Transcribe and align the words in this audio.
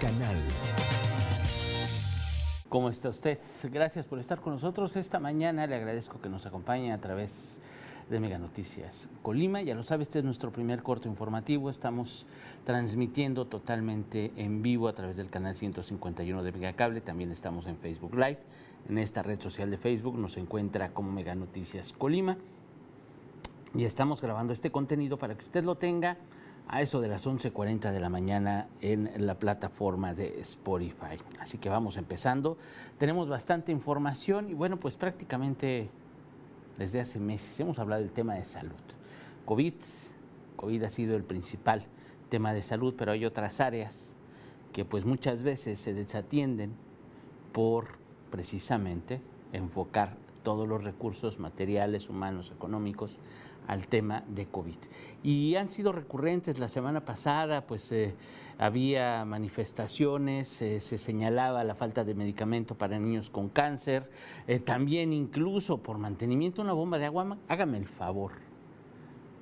Canal. 0.00 0.36
¿Cómo 2.68 2.88
está 2.88 3.08
usted? 3.08 3.38
Gracias 3.70 4.06
por 4.06 4.18
estar 4.18 4.40
con 4.40 4.52
nosotros 4.52 4.96
esta 4.96 5.18
mañana. 5.18 5.66
Le 5.66 5.74
agradezco 5.74 6.20
que 6.20 6.28
nos 6.28 6.46
acompañe 6.46 6.92
a 6.92 7.00
través 7.00 7.58
de 8.08 8.20
Mega 8.20 8.38
Noticias 8.38 9.08
Colima. 9.22 9.60
Ya 9.62 9.74
lo 9.74 9.82
sabe, 9.82 10.04
este 10.04 10.20
es 10.20 10.24
nuestro 10.24 10.52
primer 10.52 10.82
corto 10.82 11.08
informativo. 11.08 11.70
Estamos 11.70 12.26
transmitiendo 12.64 13.46
totalmente 13.46 14.32
en 14.36 14.62
vivo 14.62 14.88
a 14.88 14.94
través 14.94 15.16
del 15.16 15.28
canal 15.30 15.56
151 15.56 16.42
de 16.42 16.52
Mega 16.52 16.72
Cable. 16.74 17.00
También 17.00 17.32
estamos 17.32 17.66
en 17.66 17.76
Facebook 17.76 18.14
Live. 18.14 18.38
En 18.88 18.98
esta 18.98 19.22
red 19.22 19.40
social 19.40 19.70
de 19.70 19.78
Facebook 19.78 20.18
nos 20.18 20.36
encuentra 20.36 20.90
como 20.94 21.10
Mega 21.12 21.34
Noticias 21.34 21.92
Colima. 21.92 22.36
Y 23.74 23.84
estamos 23.84 24.20
grabando 24.20 24.52
este 24.52 24.70
contenido 24.70 25.18
para 25.18 25.34
que 25.34 25.44
usted 25.44 25.64
lo 25.64 25.76
tenga 25.76 26.18
a 26.68 26.80
eso 26.80 27.00
de 27.00 27.08
las 27.08 27.26
11.40 27.26 27.92
de 27.92 28.00
la 28.00 28.08
mañana 28.08 28.68
en 28.80 29.10
la 29.26 29.38
plataforma 29.38 30.14
de 30.14 30.40
Spotify. 30.40 31.16
Así 31.38 31.58
que 31.58 31.68
vamos 31.68 31.96
empezando. 31.96 32.56
Tenemos 32.98 33.28
bastante 33.28 33.72
información 33.72 34.48
y 34.48 34.54
bueno, 34.54 34.78
pues 34.78 34.96
prácticamente 34.96 35.90
desde 36.78 37.00
hace 37.00 37.20
meses 37.20 37.58
hemos 37.60 37.78
hablado 37.78 38.02
del 38.02 38.12
tema 38.12 38.34
de 38.34 38.44
salud. 38.44 38.72
COVID, 39.44 39.74
COVID 40.56 40.82
ha 40.84 40.90
sido 40.90 41.16
el 41.16 41.24
principal 41.24 41.84
tema 42.28 42.54
de 42.54 42.62
salud, 42.62 42.94
pero 42.96 43.12
hay 43.12 43.24
otras 43.24 43.60
áreas 43.60 44.16
que 44.72 44.84
pues 44.84 45.04
muchas 45.04 45.42
veces 45.42 45.78
se 45.78 45.92
desatienden 45.92 46.72
por 47.52 47.98
precisamente 48.30 49.20
enfocar 49.52 50.16
todos 50.42 50.66
los 50.66 50.84
recursos 50.84 51.38
materiales, 51.38 52.08
humanos, 52.08 52.52
económicos 52.54 53.18
al 53.66 53.86
tema 53.86 54.24
de 54.28 54.46
COVID. 54.46 54.76
Y 55.22 55.54
han 55.56 55.70
sido 55.70 55.92
recurrentes. 55.92 56.58
La 56.58 56.68
semana 56.68 57.04
pasada, 57.04 57.66
pues 57.66 57.90
eh, 57.92 58.14
había 58.58 59.24
manifestaciones, 59.24 60.60
eh, 60.62 60.80
se 60.80 60.98
señalaba 60.98 61.64
la 61.64 61.74
falta 61.74 62.04
de 62.04 62.14
medicamento 62.14 62.76
para 62.76 62.98
niños 62.98 63.30
con 63.30 63.48
cáncer, 63.48 64.10
eh, 64.46 64.58
también 64.58 65.12
incluso 65.12 65.78
por 65.78 65.98
mantenimiento 65.98 66.62
de 66.62 66.66
una 66.66 66.74
bomba 66.74 66.98
de 66.98 67.06
agua. 67.06 67.38
Hágame 67.48 67.78
el 67.78 67.88
favor. 67.88 68.51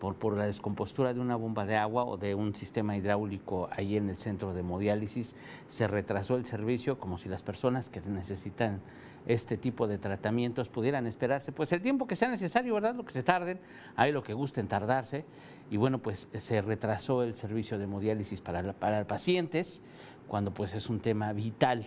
Por, 0.01 0.37
la 0.37 0.47
descompostura 0.47 1.15
de 1.15 1.21
una 1.21 1.37
bomba 1.37 1.67
de 1.67 1.77
agua 1.77 2.05
o 2.05 2.17
de 2.17 2.35
un 2.35 2.57
sistema 2.57 2.97
hidráulico 2.97 3.69
ahí 3.71 3.97
en 3.97 4.09
el 4.09 4.17
centro 4.17 4.55
de 4.55 4.61
hemodiálisis, 4.61 5.37
se 5.69 5.87
retrasó 5.87 6.37
el 6.37 6.47
servicio 6.47 6.99
como 6.99 7.19
si 7.19 7.29
las 7.29 7.43
personas 7.43 7.91
que 7.91 8.01
necesitan 8.01 8.81
este 9.27 9.57
tipo 9.57 9.87
de 9.87 9.99
tratamientos 9.99 10.71
pudieran 10.71 11.07
esperarse, 11.07 11.53
pues 11.53 11.73
el 11.73 11.83
tiempo 11.83 12.07
que 12.07 12.17
sea 12.17 12.29
necesario, 12.29 12.75
¿verdad? 12.75 12.95
Lo 12.95 13.05
que 13.05 13.13
se 13.13 13.23
tarden, 13.23 13.61
hay 13.95 14.13
lo 14.13 14.23
que 14.23 14.33
gusten 14.33 14.67
tardarse. 14.67 15.27
Y 15.71 15.77
bueno, 15.77 15.99
pues 15.99 16.29
se 16.33 16.63
retrasó 16.63 17.23
el 17.23 17.37
servicio 17.37 17.79
de 17.79 17.85
hemodiálisis 17.85 18.41
para, 18.41 18.73
para 18.73 19.07
pacientes, 19.07 19.83
cuando 20.27 20.53
pues 20.55 20.75
es 20.75 20.89
un 20.89 21.01
tema 21.01 21.33
vital 21.33 21.85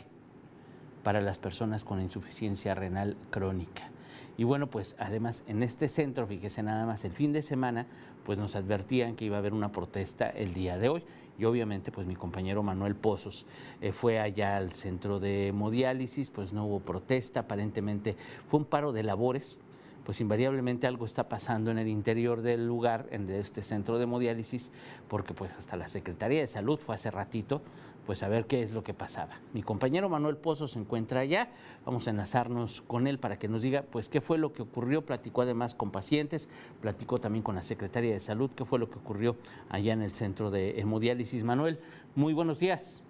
para 1.03 1.22
las 1.22 1.39
personas 1.39 1.83
con 1.83 2.02
insuficiencia 2.02 2.75
renal 2.75 3.17
crónica. 3.30 3.89
Y 4.38 4.44
bueno, 4.44 4.67
pues 4.67 4.95
además 5.00 5.44
en 5.47 5.64
este 5.64 5.89
centro, 5.89 6.28
fíjese 6.28 6.64
nada 6.64 6.86
más, 6.86 7.06
el 7.06 7.11
fin 7.11 7.33
de 7.33 7.42
semana, 7.42 7.88
pues 8.25 8.38
nos 8.38 8.55
advertían 8.55 9.16
que 9.16 9.25
iba 9.25 9.36
a 9.36 9.39
haber 9.39 9.53
una 9.53 9.72
protesta 9.72 10.30
el 10.30 10.53
día 10.53 10.78
de 10.78 10.89
hoy. 10.89 11.03
Y 11.38 11.45
obviamente 11.45 11.92
pues 11.92 12.05
mi 12.05 12.16
compañero 12.16 12.61
Manuel 12.61 12.95
Pozos 12.95 13.47
eh, 13.81 13.92
fue 13.92 14.20
allá 14.20 14.58
al 14.58 14.72
centro 14.72 15.20
de 15.20 15.47
hemodiálisis, 15.47 16.30
pues 16.30 16.53
no 16.53 16.66
hubo 16.66 16.80
protesta, 16.80 17.42
aparentemente 17.42 18.16
fue 18.47 18.59
un 18.59 18.66
paro 18.66 18.92
de 18.92 19.02
labores, 19.02 19.59
pues 20.03 20.22
invariablemente 20.22 20.86
algo 20.86 21.05
está 21.05 21.30
pasando 21.30 21.72
en 21.72 21.77
el 21.77 21.88
interior 21.88 22.42
del 22.42 22.67
lugar, 22.67 23.08
en 23.11 23.30
este 23.30 23.64
centro 23.64 23.98
de 23.98 24.03
hemodiálisis, 24.03 24.72
porque 25.08 25.33
pues 25.33 25.55
hasta 25.58 25.77
la 25.77 25.88
Secretaría 25.88 26.42
de 26.42 26.48
Salud 26.48 26.77
fue 26.77 26.95
hace 26.95 27.09
ratito, 27.09 27.61
pues 28.06 28.23
a 28.23 28.28
ver 28.28 28.46
qué 28.46 28.64
es 28.64 28.72
lo 28.72 28.84
que 28.84 28.94
pasaba. 28.94 29.40
Mi 29.54 29.64
compañero 29.64 30.09
Manuel 30.09 30.38
Pozo 30.38 30.68
se 30.68 30.80
encuentra 30.80 31.22
allá, 31.22 31.50
vamos 31.86 32.08
a 32.08 32.12
enlazarnos 32.12 32.82
con 32.82 33.08
él 33.08 33.20
para 33.20 33.38
que 33.38 33.48
nos 33.48 33.62
diga 33.62 33.84
pues 33.84 34.10
qué 34.10 34.22
fue 34.22 34.38
lo 34.38 34.54
que 34.54 34.61
ocurrió, 34.61 35.05
platicó 35.05 35.42
además 35.42 35.76
con 35.76 35.92
pacientes, 35.92 36.50
platicó 36.82 37.17
también 37.17 37.44
con 37.44 37.55
la 37.55 37.64
Secretaría 37.64 38.14
de 38.14 38.20
Salud, 38.20 38.52
qué 38.52 38.66
fue 38.66 38.80
lo 38.80 38.89
que 38.89 39.00
ocurrió 39.00 39.36
allá 39.70 39.94
en 39.94 40.02
el 40.02 40.11
centro 40.11 40.52
de 40.52 40.80
hemodiálisis. 40.80 41.44
Manuel, 41.44 41.80
muy 42.16 42.33
buenos 42.33 42.60
días. 42.60 43.02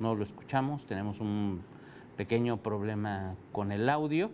No 0.00 0.14
lo 0.14 0.24
escuchamos, 0.24 0.86
tenemos 0.86 1.20
un 1.20 1.62
pequeño 2.16 2.56
problema 2.56 3.36
con 3.52 3.72
el 3.72 3.88
audio 3.88 4.30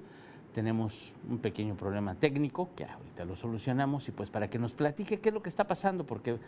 tenemos 0.52 1.14
un 1.28 1.38
pequeño 1.38 1.76
problema 1.76 2.14
técnico 2.14 2.70
que 2.74 2.84
ahorita 2.84 3.24
lo 3.24 3.36
solucionamos 3.36 4.08
y 4.08 4.12
pues 4.12 4.30
para 4.30 4.50
que 4.50 4.58
nos 4.58 4.74
platique 4.74 5.20
qué 5.20 5.28
es 5.28 5.34
lo 5.34 5.42
que 5.42 5.48
está 5.48 5.66
pasando 5.66 6.04
porque 6.04 6.38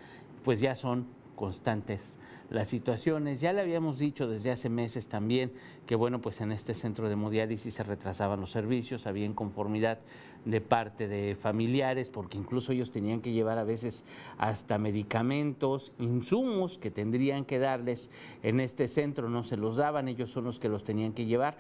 pues 0.42 0.60
ya 0.60 0.74
son 0.74 1.06
constantes 1.42 2.20
las 2.50 2.68
situaciones. 2.68 3.40
Ya 3.40 3.52
le 3.52 3.62
habíamos 3.62 3.98
dicho 3.98 4.28
desde 4.28 4.52
hace 4.52 4.68
meses 4.68 5.08
también 5.08 5.50
que 5.86 5.96
bueno, 5.96 6.20
pues 6.20 6.40
en 6.40 6.52
este 6.52 6.76
centro 6.76 7.08
de 7.08 7.14
hemodiálisis 7.14 7.74
se 7.74 7.82
retrasaban 7.82 8.40
los 8.40 8.52
servicios, 8.52 9.08
había 9.08 9.24
inconformidad 9.24 9.98
de 10.44 10.60
parte 10.60 11.08
de 11.08 11.34
familiares 11.34 12.10
porque 12.10 12.38
incluso 12.38 12.70
ellos 12.70 12.92
tenían 12.92 13.22
que 13.22 13.32
llevar 13.32 13.58
a 13.58 13.64
veces 13.64 14.04
hasta 14.38 14.78
medicamentos, 14.78 15.92
insumos 15.98 16.78
que 16.78 16.92
tendrían 16.92 17.44
que 17.44 17.58
darles 17.58 18.08
en 18.44 18.60
este 18.60 18.86
centro, 18.86 19.28
no 19.28 19.42
se 19.42 19.56
los 19.56 19.74
daban, 19.74 20.06
ellos 20.06 20.30
son 20.30 20.44
los 20.44 20.60
que 20.60 20.68
los 20.68 20.84
tenían 20.84 21.12
que 21.12 21.24
llevar 21.24 21.56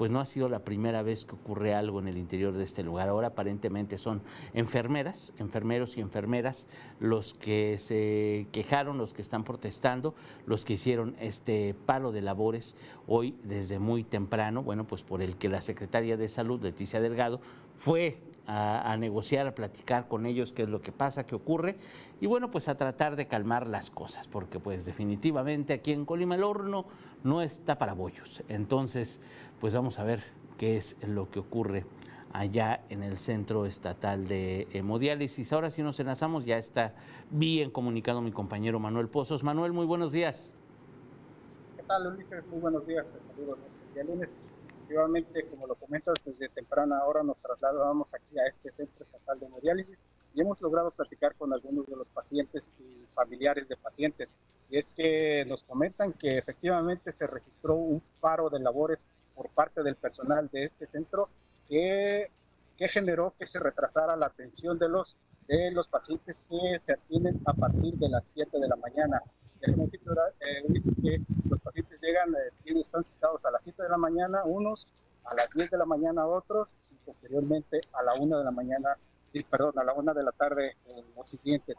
pues 0.00 0.10
no 0.10 0.18
ha 0.18 0.24
sido 0.24 0.48
la 0.48 0.60
primera 0.60 1.02
vez 1.02 1.26
que 1.26 1.34
ocurre 1.34 1.74
algo 1.74 2.00
en 2.00 2.08
el 2.08 2.16
interior 2.16 2.54
de 2.54 2.64
este 2.64 2.82
lugar. 2.82 3.10
Ahora 3.10 3.26
aparentemente 3.26 3.98
son 3.98 4.22
enfermeras, 4.54 5.34
enfermeros 5.36 5.98
y 5.98 6.00
enfermeras 6.00 6.66
los 7.00 7.34
que 7.34 7.76
se 7.76 8.46
quejaron, 8.50 8.96
los 8.96 9.12
que 9.12 9.20
están 9.20 9.44
protestando, 9.44 10.14
los 10.46 10.64
que 10.64 10.72
hicieron 10.72 11.16
este 11.20 11.74
paro 11.84 12.12
de 12.12 12.22
labores 12.22 12.76
hoy 13.06 13.36
desde 13.44 13.78
muy 13.78 14.02
temprano, 14.02 14.62
bueno, 14.62 14.86
pues 14.86 15.02
por 15.02 15.20
el 15.20 15.36
que 15.36 15.50
la 15.50 15.60
secretaria 15.60 16.16
de 16.16 16.28
Salud, 16.28 16.62
Leticia 16.62 16.98
Delgado, 17.02 17.42
fue 17.76 18.22
a, 18.52 18.96
negociar, 18.96 19.46
a 19.46 19.54
platicar 19.54 20.08
con 20.08 20.26
ellos 20.26 20.52
qué 20.52 20.64
es 20.64 20.68
lo 20.68 20.82
que 20.82 20.90
pasa, 20.90 21.24
qué 21.24 21.36
ocurre, 21.36 21.76
y 22.20 22.26
bueno, 22.26 22.50
pues 22.50 22.68
a 22.68 22.76
tratar 22.76 23.14
de 23.14 23.28
calmar 23.28 23.68
las 23.68 23.90
cosas, 23.90 24.26
porque 24.26 24.58
pues 24.58 24.84
definitivamente 24.84 25.72
aquí 25.72 25.92
en 25.92 26.04
Colima 26.04 26.34
el 26.34 26.42
horno 26.42 26.86
no 27.22 27.42
está 27.42 27.78
para 27.78 27.92
bollos. 27.92 28.42
Entonces, 28.48 29.20
pues 29.60 29.74
vamos 29.74 30.00
a 30.00 30.04
ver 30.04 30.20
qué 30.58 30.76
es 30.76 30.96
lo 31.06 31.30
que 31.30 31.38
ocurre 31.38 31.86
allá 32.32 32.82
en 32.88 33.04
el 33.04 33.18
Centro 33.18 33.66
Estatal 33.66 34.26
de 34.26 34.66
Hemodiálisis. 34.72 35.52
Ahora 35.52 35.70
sí 35.70 35.82
nos 35.82 36.00
enlazamos, 36.00 36.44
ya 36.44 36.58
está 36.58 36.94
bien 37.30 37.70
comunicado 37.70 38.20
mi 38.20 38.32
compañero 38.32 38.80
Manuel 38.80 39.08
Pozos. 39.08 39.44
Manuel, 39.44 39.72
muy 39.72 39.86
buenos 39.86 40.10
días. 40.10 40.52
¿Qué 41.76 41.84
tal, 41.84 42.06
Ulises? 42.08 42.44
Muy 42.48 42.60
buenos 42.60 42.84
días, 42.84 43.08
te 43.10 43.20
saludo 43.20 43.56
día 43.94 44.04
lunes 44.04 44.34
efectivamente, 44.90 45.46
como 45.48 45.68
lo 45.68 45.76
comentas, 45.76 46.14
desde 46.24 46.48
temprana 46.48 47.04
hora 47.04 47.22
nos 47.22 47.38
trasladamos 47.38 48.12
aquí 48.12 48.38
a 48.40 48.48
este 48.48 48.70
centro 48.70 49.04
estatal 49.04 49.38
de 49.38 49.46
hemodiálisis 49.46 49.96
y 50.34 50.40
hemos 50.40 50.60
logrado 50.60 50.90
platicar 50.90 51.36
con 51.36 51.52
algunos 51.52 51.86
de 51.86 51.94
los 51.94 52.10
pacientes 52.10 52.68
y 52.80 53.06
familiares 53.14 53.68
de 53.68 53.76
pacientes. 53.76 54.32
Y 54.68 54.78
es 54.78 54.90
que 54.90 55.44
nos 55.46 55.62
comentan 55.62 56.12
que 56.12 56.38
efectivamente 56.38 57.12
se 57.12 57.28
registró 57.28 57.74
un 57.74 58.02
paro 58.20 58.50
de 58.50 58.58
labores 58.58 59.04
por 59.36 59.48
parte 59.50 59.84
del 59.84 59.94
personal 59.94 60.48
de 60.52 60.64
este 60.64 60.88
centro 60.88 61.28
que, 61.68 62.28
que 62.80 62.88
generó 62.88 63.34
que 63.38 63.46
se 63.46 63.58
retrasara 63.58 64.16
la 64.16 64.24
atención 64.24 64.78
de 64.78 64.88
los, 64.88 65.14
de 65.46 65.70
los 65.70 65.86
pacientes 65.86 66.40
que 66.48 66.78
se 66.78 66.94
atienden 66.94 67.38
a 67.44 67.52
partir 67.52 67.92
de 67.98 68.08
las 68.08 68.24
7 68.32 68.58
de 68.58 68.66
la 68.66 68.76
mañana. 68.76 69.22
Déjenme 69.60 69.84
decir, 69.84 70.00
eh, 70.40 70.64
que 71.02 71.20
los 71.50 71.60
pacientes 71.60 72.00
llegan, 72.00 72.34
eh, 72.34 72.80
están 72.80 73.04
citados 73.04 73.44
a 73.44 73.50
las 73.50 73.62
7 73.64 73.82
de 73.82 73.88
la 73.90 73.98
mañana 73.98 74.44
unos, 74.46 74.88
a 75.26 75.34
las 75.34 75.50
10 75.50 75.72
de 75.72 75.76
la 75.76 75.84
mañana 75.84 76.24
otros 76.24 76.72
y 76.90 76.94
posteriormente 77.04 77.82
a 77.92 78.02
la 78.02 78.14
1 78.14 78.38
de 78.38 78.44
la 78.44 78.50
mañana, 78.50 78.96
perdón, 79.50 79.78
a 79.78 79.84
la 79.84 79.92
1 79.92 80.14
de 80.14 80.22
la 80.22 80.32
tarde 80.32 80.74
eh, 80.86 81.04
los 81.14 81.28
siguientes. 81.28 81.76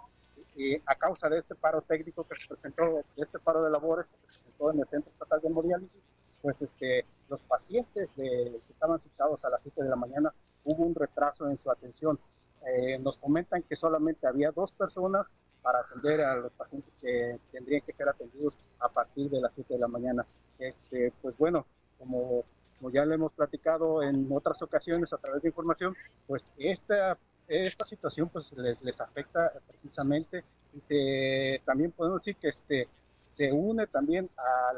Y 0.56 0.76
a 0.86 0.94
causa 0.94 1.30
de 1.30 1.40
este 1.40 1.56
paro 1.56 1.82
técnico 1.82 2.28
que 2.28 2.36
se 2.36 2.48
presentó, 2.48 2.84
de 2.84 3.24
este 3.24 3.40
paro 3.40 3.64
de 3.64 3.72
labores 3.72 4.08
que 4.08 4.18
se 4.18 4.26
presentó 4.28 4.72
en 4.72 4.82
el 4.82 4.88
Centro 4.88 5.12
Estatal 5.12 5.42
de 5.42 5.48
Hemodiálisis, 5.48 6.02
pues 6.44 6.62
este, 6.62 7.06
los 7.28 7.42
pacientes 7.42 8.16
de, 8.16 8.62
que 8.68 8.72
estaban 8.72 9.00
citados 9.00 9.44
a 9.46 9.50
las 9.50 9.64
7 9.64 9.82
de 9.82 9.90
la 9.90 9.96
mañana 9.96 10.32
hubo 10.64 10.84
un 10.84 10.96
retraso 10.96 11.48
en 11.50 11.58
su 11.58 11.70
atención. 11.72 12.20
Eh, 12.66 13.00
nos 13.00 13.18
comentan 13.18 13.64
que 13.64 13.76
solamente 13.76 14.28
había 14.28 14.52
dos 14.52 14.72
personas 14.72 15.32
para 15.62 15.80
atender 15.80 16.22
a 16.22 16.36
los 16.38 16.52
pacientes 16.54 16.96
que 16.96 17.40
tendrían 17.52 17.82
que 17.82 17.94
ser 17.94 18.08
atendidos 18.08 18.58
a 18.80 18.90
partir 18.90 19.30
de 19.30 19.42
las 19.42 19.54
7 19.56 19.74
de 19.74 19.80
la 19.80 19.88
mañana. 19.88 20.26
Este, 20.60 21.12
pues 21.22 21.38
bueno, 21.38 21.66
como, 21.98 22.44
como 22.78 22.92
ya 22.92 23.06
le 23.06 23.16
hemos 23.16 23.32
platicado 23.34 24.02
en 24.04 24.28
otras 24.32 24.62
ocasiones 24.62 25.12
a 25.14 25.18
través 25.18 25.42
de 25.42 25.50
información, 25.50 25.96
pues 26.28 26.52
esta, 26.58 27.18
esta 27.48 27.86
situación 27.86 28.30
pues 28.30 28.54
les, 28.54 28.82
les 28.82 29.02
afecta 29.02 29.52
precisamente 29.68 30.44
y 30.74 30.80
se, 30.80 31.62
también 31.66 31.92
podemos 31.92 32.22
decir 32.24 32.36
que 32.38 32.50
este, 32.50 32.88
se 33.26 33.52
une 33.52 33.88
también 33.88 34.30
a 34.38 34.74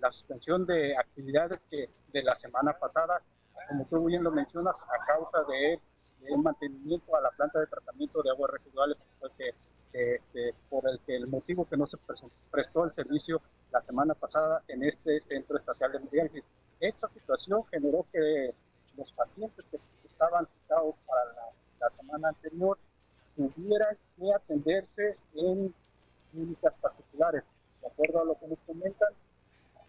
la 0.00 0.10
suspensión 0.10 0.66
de 0.66 0.96
actividades 0.96 1.66
que 1.70 1.88
de 2.12 2.22
la 2.22 2.34
semana 2.34 2.72
pasada, 2.72 3.22
como 3.68 3.84
tú 3.86 4.04
bien 4.04 4.22
lo 4.22 4.30
mencionas, 4.30 4.80
a 4.80 5.04
causa 5.06 5.42
de 5.44 5.80
de 6.20 6.36
mantenimiento 6.36 7.14
a 7.16 7.20
la 7.20 7.30
planta 7.30 7.60
de 7.60 7.66
tratamiento 7.66 8.22
de 8.22 8.30
aguas 8.30 8.50
residuales 8.50 9.04
que, 9.36 9.54
este, 9.92 10.54
por 10.68 10.88
el 10.88 11.00
que 11.00 11.16
el 11.16 11.26
motivo 11.26 11.66
que 11.66 11.76
no 11.76 11.86
se 11.86 11.98
prestó 12.50 12.84
el 12.84 12.92
servicio 12.92 13.40
la 13.72 13.80
semana 13.82 14.14
pasada 14.14 14.62
en 14.68 14.82
este 14.82 15.20
centro 15.20 15.56
estatal 15.56 15.92
de 15.92 15.98
hemodiálisis. 15.98 16.48
Esta 16.80 17.08
situación 17.08 17.64
generó 17.66 18.06
que 18.12 18.54
los 18.96 19.12
pacientes 19.12 19.66
que 19.66 19.78
estaban 20.04 20.46
citados 20.46 20.96
para 21.06 21.24
la, 21.32 21.42
la 21.80 21.90
semana 21.90 22.28
anterior 22.28 22.78
tuvieran 23.36 23.96
que 24.16 24.32
atenderse 24.32 25.16
en 25.34 25.74
clínicas 26.32 26.74
particulares. 26.80 27.44
De 27.80 27.86
acuerdo 27.86 28.22
a 28.22 28.24
lo 28.24 28.38
que 28.38 28.48
nos 28.48 28.58
comentan, 28.60 29.12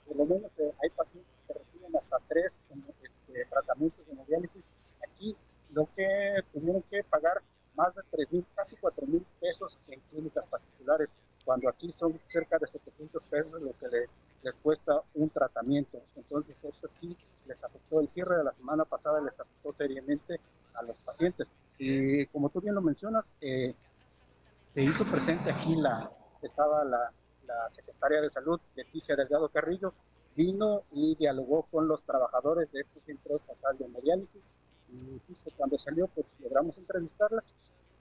por 0.08 0.18
lo 0.18 0.26
menos 0.26 0.52
eh, 0.58 0.74
hay 0.82 0.90
pacientes 0.92 1.44
que 1.46 1.54
reciben 1.54 1.96
hasta 1.96 2.18
tres 2.28 2.60
este, 2.72 3.46
tratamientos 3.50 4.06
de 4.06 4.14
hemodiálisis. 4.14 4.70
Aquí 5.04 5.36
lo 5.72 5.88
que 5.96 6.44
tuvieron 6.54 6.82
que 6.84 7.04
pagar 7.04 7.42
más 7.76 7.94
de 7.96 8.02
3 8.10 8.32
mil, 8.32 8.46
casi 8.56 8.76
4 8.76 9.06
mil 9.06 9.24
pesos 9.40 9.80
en 9.90 10.00
clínicas 10.10 10.48
particulares, 10.48 11.16
cuando 11.46 11.70
aquí 11.70 11.92
son 11.92 12.20
cerca 12.24 12.58
de 12.58 12.68
700 12.68 13.24
pesos 13.26 13.62
lo 13.62 13.72
que 13.78 14.08
les 14.42 14.58
cuesta 14.58 15.02
un 15.14 15.30
tratamiento. 15.30 16.02
Entonces, 16.16 16.64
esto 16.64 16.88
sí 16.88 17.16
les 17.46 17.64
afectó 17.64 18.00
el 18.00 18.10
cierre 18.10 18.38
de 18.38 18.44
la 18.44 18.54
semana 18.54 18.84
pasada, 18.84 19.22
les 19.22 19.40
afectó 19.40 19.72
seriamente 19.72 20.40
a 20.74 20.82
los 20.82 21.00
pacientes. 21.00 21.56
Y 21.78 22.26
como 22.28 22.50
tú 22.50 22.62
bien 22.62 22.74
lo 22.74 22.82
mencionas, 22.82 23.36
eh, 23.42 23.76
se 24.64 24.82
hizo 24.82 25.06
presente 25.06 25.52
aquí 25.52 25.76
la, 25.76 26.12
estaba 26.42 26.84
la, 26.84 27.14
la 27.48 27.70
secretaria 27.70 28.22
de 28.22 28.30
Salud, 28.30 28.60
Leticia 28.76 29.16
Delgado 29.16 29.50
Carrillo, 29.50 29.94
vino 30.36 30.84
y 30.92 31.16
dialogó 31.16 31.64
con 31.64 31.88
los 31.88 32.04
trabajadores 32.04 32.72
de 32.72 32.82
este 32.82 33.00
centro 33.02 33.38
estatal 33.38 33.78
de 33.78 33.86
hemodiálisis 33.86 34.50
y 34.90 35.20
justo 35.28 35.50
cuando 35.58 35.78
salió 35.78 36.08
pues 36.08 36.38
logramos 36.40 36.78
entrevistarla. 36.78 37.44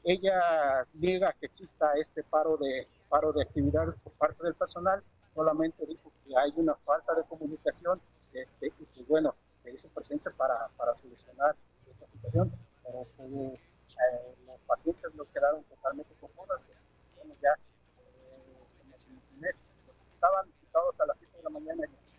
Ella 0.05 0.87
niega 0.95 1.33
que 1.33 1.47
exista 1.47 1.93
este 1.99 2.23
paro 2.23 2.57
de, 2.59 2.87
paro 3.09 3.33
de 3.33 3.43
actividades 3.43 3.95
por 4.05 4.13
parte 4.13 4.45
del 4.45 4.55
personal, 4.55 5.03
solamente 5.35 5.85
dijo 5.87 6.13
que 6.25 6.37
hay 6.37 6.53
una 6.57 6.75
falta 6.75 7.15
de 7.15 7.25
comunicación 7.25 8.01
este, 8.33 8.67
y 8.67 8.85
pues 8.85 9.09
bueno, 9.09 9.35
se 9.57 9.73
hizo 9.73 9.89
presente 9.89 10.31
para, 10.31 10.69
para 10.77 10.95
solucionar 10.95 11.57
esta 11.91 12.07
situación, 12.07 12.53
pero 12.85 13.07
pues, 13.17 13.31
eh, 13.33 14.35
los 14.47 14.61
pacientes 14.67 15.15
no 15.15 15.25
quedaron 15.33 15.65
totalmente 15.65 16.15
conformes, 16.21 16.61
bueno, 17.17 17.35
ya 17.43 17.57
estaban 20.09 20.53
citados 20.55 21.01
a 21.01 21.07
las 21.07 21.19
7 21.19 21.37
de 21.37 21.43
la 21.43 21.46
mañana 21.59 21.87
se 22.05 22.19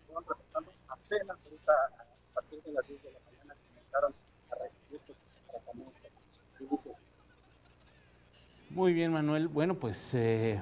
apenas 0.88 1.44
ahorita 1.44 1.72
a 1.72 2.34
partir 2.34 2.62
de 2.62 2.72
las 2.72 2.86
10 2.86 3.02
de 3.02 3.12
la 3.12 3.18
mañana 3.30 3.54
comenzaron 3.68 4.12
a. 4.50 4.54
Muy 8.70 8.92
bien, 8.92 9.12
Manuel. 9.12 9.48
Bueno, 9.48 9.74
pues 9.74 10.14
eh, 10.14 10.60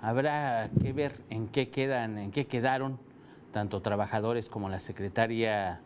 habrá 0.00 0.70
que 0.80 0.92
ver 0.92 1.12
en 1.30 1.48
qué 1.48 1.70
quedan, 1.70 2.18
en 2.18 2.30
qué 2.30 2.46
quedaron 2.46 2.98
tanto 3.52 3.80
trabajadores 3.82 4.48
como 4.48 4.68
la 4.68 4.80
secretaria 4.80 5.80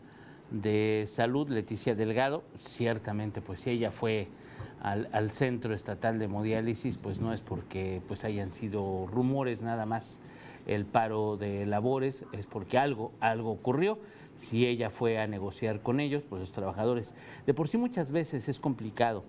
de 0.50 1.04
Salud, 1.06 1.48
Leticia 1.48 1.94
Delgado. 1.94 2.44
Ciertamente, 2.58 3.40
pues 3.42 3.60
si 3.60 3.70
ella 3.70 3.90
fue 3.90 4.28
al, 4.80 5.30
Centro 5.30 5.74
Estatal 5.74 6.18
de 6.18 6.26
Hemodiálisis, 6.26 6.98
pues 6.98 7.20
no 7.20 7.32
es 7.32 7.42
porque 7.42 8.00
pues 8.06 8.24
hayan 8.24 8.52
sido 8.52 9.06
rumores 9.06 9.62
nada 9.62 9.86
más 9.86 10.20
el 10.66 10.84
paro 10.84 11.36
de 11.36 11.66
labores, 11.66 12.24
es 12.32 12.46
porque 12.46 12.78
algo, 12.78 13.12
algo 13.20 13.50
ocurrió. 13.50 13.98
Si 14.36 14.66
ella 14.66 14.90
fue 14.90 15.18
a 15.18 15.26
negociar 15.26 15.80
con 15.80 16.00
ellos, 16.00 16.24
pues 16.28 16.40
los 16.40 16.52
trabajadores, 16.52 17.14
de 17.46 17.54
por 17.54 17.68
sí 17.68 17.78
muchas 17.78 18.10
veces 18.10 18.48
es 18.48 18.60
complicado 18.60 19.24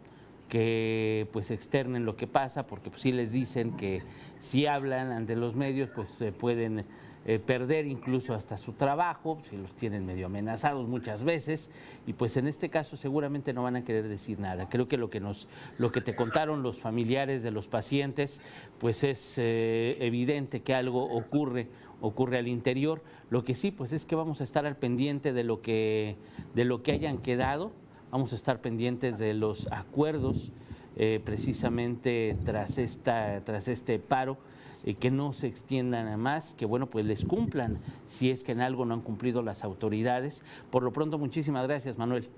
que 0.50 1.28
pues 1.32 1.52
externen 1.52 2.06
lo 2.06 2.16
que 2.16 2.28
pasa, 2.28 2.68
porque 2.68 2.90
pues, 2.90 3.02
sí 3.02 3.12
les 3.12 3.32
dicen 3.32 3.76
que 3.76 4.02
si 4.40 4.66
hablan 4.66 5.12
ante 5.12 5.36
los 5.36 5.56
medios, 5.56 5.90
pues 5.90 6.10
se 6.10 6.32
pueden 6.32 6.86
eh, 7.30 7.40
perder 7.40 7.86
incluso 7.88 8.34
hasta 8.34 8.58
su 8.58 8.72
trabajo, 8.72 9.38
si 9.42 9.58
los 9.58 9.74
tienen 9.74 10.06
medio 10.06 10.28
amenazados 10.28 10.88
muchas 10.88 11.26
veces, 11.26 11.70
y 12.06 12.14
pues 12.14 12.38
en 12.38 12.48
este 12.48 12.70
caso 12.70 12.96
seguramente 12.96 13.52
no 13.52 13.64
van 13.64 13.76
a 13.76 13.84
querer 13.84 14.08
decir 14.08 14.40
nada. 14.40 14.70
Creo 14.70 14.88
que 14.88 14.96
lo 14.96 15.10
que 15.10 15.20
nos, 15.20 15.50
lo 15.78 15.92
que 15.92 16.00
te 16.00 16.16
contaron 16.16 16.64
los 16.64 16.80
familiares 16.80 17.44
de 17.44 17.52
los 17.52 17.68
pacientes, 17.68 18.40
pues 18.80 19.04
es 19.04 19.38
eh, 19.40 19.98
evidente 20.00 20.62
que 20.62 20.74
algo 20.74 21.04
ocurre, 21.04 21.68
ocurre 22.00 22.38
al 22.38 22.48
interior. 22.48 23.04
Lo 23.30 23.44
que 23.44 23.56
sí, 23.56 23.72
pues 23.72 23.92
es 23.92 24.06
que 24.06 24.16
vamos 24.16 24.40
a 24.40 24.46
estar 24.46 24.66
al 24.66 24.78
pendiente 24.78 25.34
de 25.34 25.44
lo 25.44 25.62
que, 25.62 26.16
de 26.56 26.64
lo 26.64 26.82
que 26.82 26.94
hayan 26.94 27.18
quedado, 27.18 27.74
vamos 28.10 28.32
a 28.32 28.38
estar 28.38 28.62
pendientes 28.62 29.18
de 29.18 29.34
los 29.34 29.70
acuerdos. 29.74 30.54
Eh, 31.00 31.22
precisamente 31.24 32.36
tras, 32.44 32.80
esta, 32.80 33.42
tras 33.44 33.68
este 33.68 34.00
paro 34.00 34.40
eh, 34.88 34.96
que 34.96 35.12
no 35.12 35.34
se 35.34 35.48
extiendan 35.48 36.08
a 36.08 36.16
más, 36.16 36.54
que 36.54 36.66
bueno, 36.66 36.88
pues 36.88 37.06
les 37.06 37.26
cumplan 37.26 37.78
si 38.06 38.32
es 38.32 38.46
que 38.46 38.54
en 38.54 38.62
algo 38.62 38.86
no 38.86 38.94
han 38.94 39.02
cumplido 39.02 39.42
las 39.42 39.66
autoridades. 39.66 40.46
Por 40.72 40.82
lo 40.82 40.94
pronto, 40.94 41.18
muchísimas 41.18 41.68
gracias, 41.68 41.98
Manuel. 41.98 42.30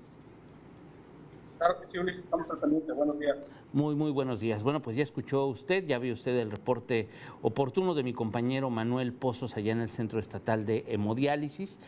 Claro 1.58 1.80
que 1.80 1.86
sí, 1.86 1.98
Ulises, 2.00 2.24
estamos 2.24 2.50
al 2.50 2.58
pendiente. 2.58 2.90
Buenos 2.90 3.20
días. 3.20 3.38
Muy, 3.72 3.94
muy 3.94 4.10
buenos 4.10 4.40
días. 4.40 4.64
Bueno, 4.64 4.82
pues 4.82 4.96
ya 4.96 5.04
escuchó 5.04 5.46
usted, 5.46 5.86
ya 5.86 6.00
vio 6.00 6.12
usted 6.12 6.36
el 6.38 6.50
reporte 6.50 7.08
oportuno 7.40 7.94
de 7.94 8.02
mi 8.02 8.14
compañero 8.14 8.68
Manuel 8.68 9.12
Pozos 9.12 9.56
allá 9.56 9.70
en 9.70 9.80
el 9.80 9.90
Centro 9.90 10.18
Estatal 10.18 10.66
de 10.66 10.84
Hemodiálisis. 10.88 11.78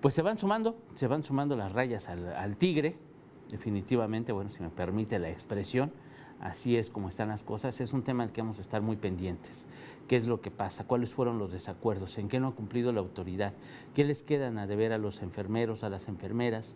Pues 0.00 0.14
se 0.14 0.22
van 0.22 0.36
sumando, 0.36 0.74
se 0.94 1.06
van 1.06 1.22
sumando 1.22 1.54
las 1.54 1.72
rayas 1.72 2.08
al, 2.08 2.32
al 2.32 2.56
tigre, 2.56 2.96
definitivamente, 3.50 4.32
bueno, 4.32 4.50
si 4.50 4.64
me 4.64 4.68
permite 4.68 5.20
la 5.20 5.30
expresión 5.30 5.92
así 6.42 6.76
es 6.76 6.90
como 6.90 7.08
están 7.08 7.28
las 7.28 7.42
cosas, 7.42 7.80
es 7.80 7.92
un 7.92 8.02
tema 8.02 8.24
al 8.24 8.32
que 8.32 8.42
vamos 8.42 8.58
a 8.58 8.60
estar 8.60 8.82
muy 8.82 8.96
pendientes. 8.96 9.66
¿Qué 10.08 10.16
es 10.16 10.26
lo 10.26 10.40
que 10.40 10.50
pasa? 10.50 10.86
¿Cuáles 10.86 11.14
fueron 11.14 11.38
los 11.38 11.52
desacuerdos? 11.52 12.18
¿En 12.18 12.28
qué 12.28 12.40
no 12.40 12.48
ha 12.48 12.54
cumplido 12.54 12.92
la 12.92 13.00
autoridad? 13.00 13.54
¿Qué 13.94 14.04
les 14.04 14.22
quedan 14.22 14.58
a 14.58 14.66
deber 14.66 14.92
a 14.92 14.98
los 14.98 15.22
enfermeros, 15.22 15.84
a 15.84 15.88
las 15.88 16.08
enfermeras, 16.08 16.74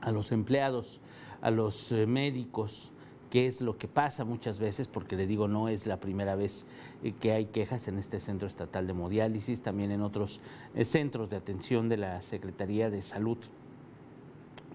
a 0.00 0.12
los 0.12 0.32
empleados, 0.32 1.00
a 1.40 1.50
los 1.50 1.92
eh, 1.92 2.06
médicos? 2.06 2.92
qué 3.30 3.46
es 3.46 3.60
lo 3.60 3.78
que 3.78 3.88
pasa 3.88 4.24
muchas 4.24 4.58
veces, 4.58 4.88
porque 4.88 5.16
le 5.16 5.26
digo, 5.26 5.46
no 5.46 5.68
es 5.68 5.86
la 5.86 6.00
primera 6.00 6.34
vez 6.34 6.66
eh, 7.02 7.12
que 7.12 7.32
hay 7.32 7.46
quejas 7.46 7.86
en 7.86 7.96
este 7.96 8.18
centro 8.18 8.48
estatal 8.48 8.86
de 8.86 8.92
hemodiálisis, 8.92 9.62
también 9.62 9.92
en 9.92 10.02
otros 10.02 10.40
eh, 10.74 10.84
centros 10.84 11.30
de 11.30 11.36
atención 11.36 11.88
de 11.88 11.96
la 11.96 12.20
Secretaría 12.22 12.90
de 12.90 13.02
Salud 13.02 13.38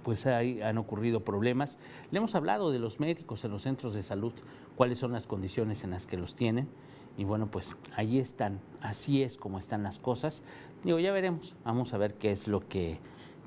pues 0.03 0.27
ahí 0.27 0.61
han 0.61 0.77
ocurrido 0.77 1.25
problemas. 1.25 1.79
Le 2.11 2.19
hemos 2.19 2.35
hablado 2.35 2.69
de 2.69 2.77
los 2.77 2.99
médicos 2.99 3.43
en 3.43 3.49
los 3.49 3.63
centros 3.63 3.95
de 3.95 4.03
salud, 4.03 4.33
cuáles 4.75 4.99
son 4.99 5.11
las 5.11 5.25
condiciones 5.25 5.83
en 5.83 5.89
las 5.89 6.05
que 6.05 6.15
los 6.15 6.35
tienen. 6.35 6.67
Y 7.17 7.23
bueno, 7.23 7.47
pues 7.49 7.77
ahí 7.95 8.19
están, 8.19 8.59
así 8.81 9.23
es 9.23 9.37
como 9.37 9.57
están 9.57 9.83
las 9.83 9.99
cosas. 9.99 10.43
Digo, 10.83 10.99
ya 10.99 11.11
veremos, 11.11 11.55
vamos 11.63 11.93
a 11.93 11.97
ver 11.97 12.15
qué 12.15 12.31
es 12.31 12.47
lo 12.47 12.67
que, 12.67 12.99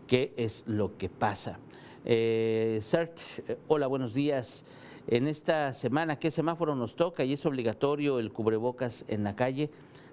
qué 0.06 0.32
es 0.36 0.64
lo 0.66 0.96
que 0.96 1.08
pasa. 1.08 1.58
Eh, 2.04 2.78
Search, 2.82 3.20
eh, 3.46 3.58
hola, 3.68 3.86
buenos 3.86 4.14
días. 4.14 4.64
En 5.06 5.26
esta 5.26 5.72
semana, 5.74 6.18
¿qué 6.18 6.30
semáforo 6.30 6.74
nos 6.74 6.96
toca? 6.96 7.24
Y 7.24 7.34
es 7.34 7.46
obligatorio 7.46 8.18
el 8.18 8.32
cubrebocas 8.32 9.04
en 9.08 9.24
la 9.24 9.36
calle. 9.36 9.70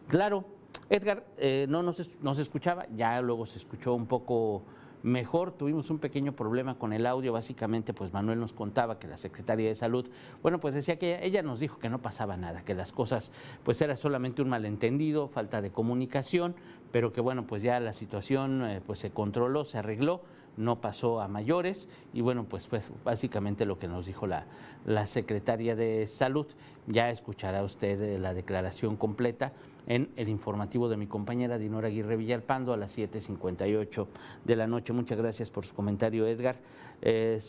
Claro, 0.08 0.46
Edgar, 0.90 1.26
eh, 1.38 1.66
no 1.70 1.82
nos, 1.82 2.10
nos 2.22 2.38
escuchaba, 2.40 2.86
ya 2.96 3.22
luego 3.22 3.46
se 3.46 3.58
escuchó 3.58 3.94
un 3.94 4.06
poco 4.06 4.64
mejor. 5.06 5.52
Tuvimos 5.52 5.90
un 5.92 6.00
pequeño 6.00 6.34
problema 6.34 6.78
con 6.78 6.92
el 6.92 7.06
audio, 7.06 7.32
básicamente 7.32 7.94
pues 7.94 8.12
Manuel 8.12 8.40
nos 8.40 8.54
contaba 8.54 8.98
que 8.98 9.08
la 9.08 9.18
Secretaría 9.18 9.70
de 9.70 9.76
Salud, 9.76 10.10
bueno, 10.42 10.60
pues 10.60 10.74
decía 10.74 10.98
que 10.98 11.20
ella, 11.24 11.44
nos 11.44 11.60
dijo 11.60 11.78
que 11.78 11.90
no 11.90 12.02
pasaba 12.02 12.36
nada, 12.38 12.64
que 12.64 12.74
las 12.74 12.92
cosas 12.92 13.32
pues 13.64 13.80
era 13.82 13.96
solamente 13.96 14.42
un 14.42 14.50
malentendido, 14.50 15.28
falta 15.28 15.62
de 15.62 15.72
comunicación, 15.72 16.56
pero 16.92 17.14
que 17.14 17.22
bueno, 17.22 17.46
pues 17.46 17.62
ya 17.62 17.80
la 17.80 17.94
situación 17.94 18.66
eh, 18.66 18.82
pues 18.86 19.00
se 19.00 19.12
controló, 19.12 19.64
se 19.64 19.78
arregló 19.78 20.22
no 20.58 20.80
pasó 20.80 21.20
a 21.20 21.28
mayores 21.28 21.90
y 22.14 22.22
bueno, 22.22 22.46
pues, 22.46 22.68
pues 22.68 22.90
básicamente 23.04 23.66
lo 23.66 23.78
que 23.78 23.90
nos 23.90 24.06
dijo 24.06 24.26
la, 24.26 24.46
la 24.86 25.06
secretaria 25.06 25.76
de 25.76 26.08
Salud. 26.08 26.48
Ya 26.88 27.10
escuchará 27.10 27.62
usted 27.62 28.02
eh, 28.02 28.18
la 28.20 28.34
declaración 28.34 28.96
completa 28.96 29.52
en 29.88 30.10
el 30.16 30.30
informativo 30.30 30.90
de 30.90 30.98
mi 30.98 31.08
compañera 31.08 31.58
Dinora 31.58 31.88
Aguirre 31.88 32.18
Villalpando 32.18 32.74
a 32.74 32.78
las 32.78 32.98
7.58 32.98 34.08
de 34.44 34.56
la 34.56 34.68
noche. 34.68 34.94
Muchas 34.94 35.18
gracias 35.18 35.50
por 35.50 35.66
su 35.66 35.76
comentario, 35.76 36.28
Edgar. 36.28 36.58
Eh, 37.02 37.40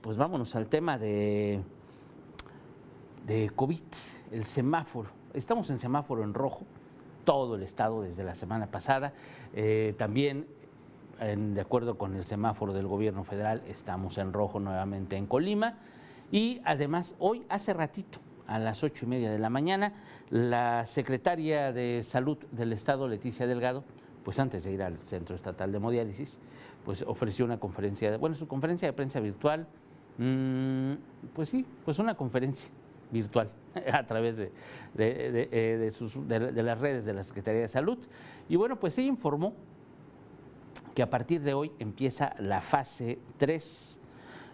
pues 0.00 0.16
vámonos 0.16 0.54
al 0.56 0.66
tema 0.66 0.98
de, 0.98 1.60
de 3.26 3.50
COVID, 3.54 3.82
el 4.32 4.44
semáforo. 4.44 5.10
Estamos 5.32 5.70
en 5.70 5.78
semáforo 5.78 6.22
en 6.22 6.34
rojo, 6.34 6.64
todo 7.24 7.56
el 7.56 7.62
estado 7.62 8.02
desde 8.02 8.24
la 8.24 8.34
semana 8.34 8.66
pasada. 8.66 9.12
Eh, 9.54 9.94
también 9.96 10.46
de 11.20 11.60
acuerdo 11.60 11.96
con 11.96 12.16
el 12.16 12.24
semáforo 12.24 12.72
del 12.72 12.88
gobierno 12.88 13.22
federal, 13.22 13.62
estamos 13.68 14.18
en 14.18 14.32
rojo 14.32 14.58
nuevamente 14.58 15.16
en 15.16 15.26
Colima. 15.26 15.78
Y 16.32 16.60
además, 16.64 17.14
hoy, 17.18 17.44
hace 17.48 17.72
ratito, 17.72 18.18
a 18.46 18.58
las 18.58 18.82
ocho 18.84 19.06
y 19.06 19.08
media 19.08 19.30
de 19.30 19.38
la 19.38 19.50
mañana, 19.50 19.92
la 20.30 20.84
secretaria 20.86 21.72
de 21.72 22.02
Salud 22.02 22.38
del 22.52 22.72
Estado, 22.72 23.08
Leticia 23.08 23.46
Delgado, 23.46 23.84
pues 24.24 24.38
antes 24.38 24.64
de 24.64 24.72
ir 24.72 24.82
al 24.82 24.98
Centro 24.98 25.36
Estatal 25.36 25.70
de 25.70 25.76
Hemodiálisis, 25.78 26.38
pues 26.84 27.02
ofreció 27.02 27.44
una 27.44 27.58
conferencia, 27.58 28.16
bueno, 28.18 28.36
su 28.36 28.46
conferencia 28.48 28.88
de 28.88 28.92
prensa 28.92 29.20
virtual, 29.20 29.66
Mm, 30.18 30.92
pues 31.32 31.48
sí, 31.48 31.66
pues 31.84 31.98
una 31.98 32.14
conferencia 32.14 32.68
virtual 33.10 33.50
a 33.92 34.06
través 34.06 34.36
de, 34.36 34.52
eh, 34.96 35.90
de, 35.90 36.62
las 36.62 36.78
redes 36.78 37.04
de 37.04 37.12
la 37.12 37.24
Secretaría 37.24 37.62
de 37.62 37.68
Salud. 37.68 37.98
Y 38.48 38.56
bueno, 38.56 38.78
pues 38.78 38.96
ella 38.98 39.08
informó 39.08 39.54
que 40.94 41.02
a 41.02 41.10
partir 41.10 41.40
de 41.42 41.54
hoy 41.54 41.72
empieza 41.78 42.34
la 42.38 42.60
fase 42.60 43.18
3 43.38 44.00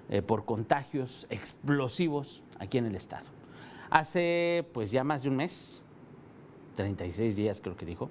eh, 0.09 0.23
por 0.23 0.47
contagios 0.47 1.27
explosivos 1.29 2.43
aquí 2.59 2.79
en 2.79 2.87
el 2.87 2.95
estado. 2.95 3.40
Hace 3.91 4.67
pues 4.73 4.91
ya 4.91 5.05
más 5.05 5.25
de 5.25 5.29
un 5.29 5.37
mes, 5.37 5.83
36 6.77 7.37
días 7.37 7.61
creo 7.61 7.77
que 7.77 7.85
dijo, 7.85 8.09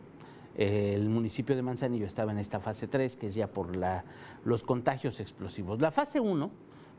el 0.56 1.08
municipio 1.08 1.56
de 1.56 1.62
Manzanillo 1.62 2.06
estaba 2.06 2.34
en 2.34 2.38
esta 2.38 2.60
fase 2.60 2.88
3, 2.88 3.16
que 3.16 3.28
es 3.28 3.36
ya 3.36 3.48
por 3.48 3.78
la, 3.78 4.04
los 4.44 4.64
contagios 4.64 5.22
explosivos. 5.22 5.80
La 5.80 5.92
fase 5.92 6.20
1, 6.20 6.52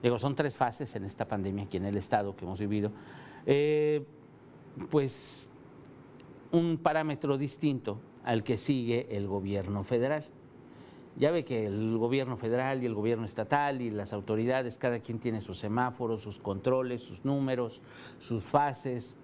digo, 0.03 0.19
son 0.19 0.35
tres 0.35 0.57
fases 0.57 0.97
en 0.97 1.05
esta 1.05 1.29
pandemia 1.29 1.65
aquí 1.65 1.77
en 1.77 1.85
el 1.85 1.97
estado 1.97 2.35
que 2.35 2.47
hemos 2.47 2.59
vivido, 2.59 2.91
eh, 3.45 4.03
pues 4.89 5.51
un 6.53 6.79
parámetro 6.79 7.37
distinto 7.37 8.01
al 8.25 8.43
que 8.43 8.57
sigue 8.57 9.15
el 9.15 9.27
gobierno 9.27 9.85
federal. 9.85 10.25
Ya 11.21 11.31
ve 11.31 11.45
que 11.45 11.67
el 11.67 11.99
gobierno 11.99 12.39
federal 12.39 12.83
y 12.83 12.87
el 12.87 12.95
gobierno 12.95 13.27
estatal 13.27 13.83
y 13.83 13.91
las 13.91 14.15
autoridades, 14.15 14.79
cada 14.79 15.01
quien 15.01 15.19
tiene 15.19 15.43
sus 15.43 15.59
semáforos, 15.59 16.23
sus 16.23 16.39
controles, 16.39 17.03
sus 17.03 17.27
números, 17.27 17.83
sus 18.19 18.43
fases. 18.43 19.15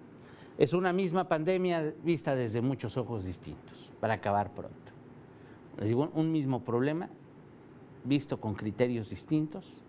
Es 0.59 0.73
una 0.73 0.93
misma 0.93 1.27
pandemia 1.27 1.95
vista 2.03 2.35
desde 2.35 2.61
muchos 2.61 2.97
ojos 2.97 3.25
distintos, 3.25 3.91
para 3.99 4.13
acabar 4.13 4.53
pronto. 4.53 4.91
Les 5.77 5.87
digo, 5.87 6.11
un 6.13 6.31
mismo 6.31 6.63
problema 6.63 7.09
visto 8.03 8.39
con 8.39 8.53
criterios 8.53 9.09
distintos, 9.09 9.81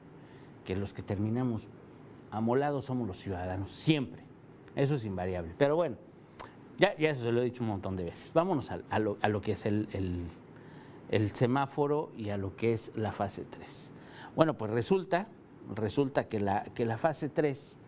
que 0.64 0.76
los 0.76 0.94
que 0.94 1.02
terminamos 1.02 1.68
amolados 2.30 2.86
somos 2.86 3.06
los 3.06 3.18
ciudadanos, 3.18 3.70
siempre. 3.70 4.22
Eso 4.74 4.94
es 4.94 5.04
invariable. 5.04 5.54
Pero 5.58 5.76
bueno, 5.76 5.96
ya, 6.78 6.96
ya 6.96 7.10
eso 7.10 7.24
se 7.24 7.32
lo 7.32 7.42
he 7.42 7.44
dicho 7.44 7.62
un 7.62 7.68
montón 7.68 7.96
de 7.96 8.04
veces. 8.04 8.32
Vámonos 8.32 8.70
a, 8.70 8.98
lo, 8.98 9.40
que 9.40 9.52
es 9.52 9.66
el, 9.66 9.86
semáforo 11.34 12.12
y 12.16 12.30
a 12.30 12.36
lo 12.36 12.56
que 12.56 12.72
es 12.72 12.92
la 12.94 13.12
fase 13.12 13.44
3. 13.44 13.92
Bueno, 14.36 14.54
pues 14.56 14.70
resulta, 14.70 15.28
resulta 15.74 16.28
que, 16.28 16.40
la, 16.40 16.64
que 16.74 16.84
la 16.84 16.98
fase 16.98 17.28
3 17.28 17.78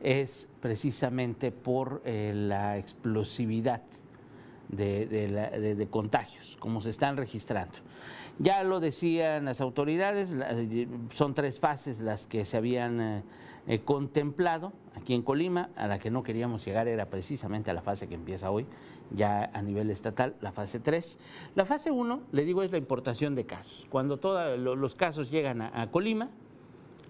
es 0.00 0.48
precisamente 0.60 1.52
por 1.52 2.02
eh, 2.04 2.32
la 2.34 2.78
explosividad 2.78 3.82
de, 4.68 5.88
contagios, 5.90 6.56
como 6.58 6.80
se 6.80 6.90
están 6.90 7.16
registrando. 7.16 7.74
Ya 8.38 8.62
lo 8.64 8.80
decían 8.80 9.46
las 9.46 9.60
autoridades, 9.60 10.34
son 11.10 11.34
tres 11.34 11.58
fases 11.58 12.00
las 12.00 12.26
que 12.26 12.44
se 12.44 12.56
habían 12.56 13.00
eh, 13.00 13.22
eh, 13.66 13.80
contemplado 13.80 14.72
aquí 14.94 15.14
en 15.14 15.22
Colima, 15.22 15.70
a 15.76 15.86
la 15.86 15.98
que 15.98 16.10
no 16.10 16.22
queríamos 16.22 16.64
llegar 16.64 16.88
era 16.88 17.06
precisamente 17.06 17.70
a 17.70 17.74
la 17.74 17.82
fase 17.82 18.08
que 18.08 18.14
empieza 18.14 18.50
hoy, 18.50 18.66
ya 19.10 19.50
a 19.52 19.62
nivel 19.62 19.90
estatal, 19.90 20.36
la 20.40 20.52
fase 20.52 20.80
3. 20.80 21.18
La 21.54 21.64
fase 21.64 21.90
1, 21.90 22.20
le 22.32 22.44
digo, 22.44 22.62
es 22.62 22.72
la 22.72 22.78
importación 22.78 23.34
de 23.34 23.44
casos. 23.44 23.86
Cuando 23.90 24.18
todos 24.18 24.58
los 24.58 24.94
casos 24.94 25.30
llegan 25.30 25.62
a, 25.62 25.90
Colima, 25.90 26.30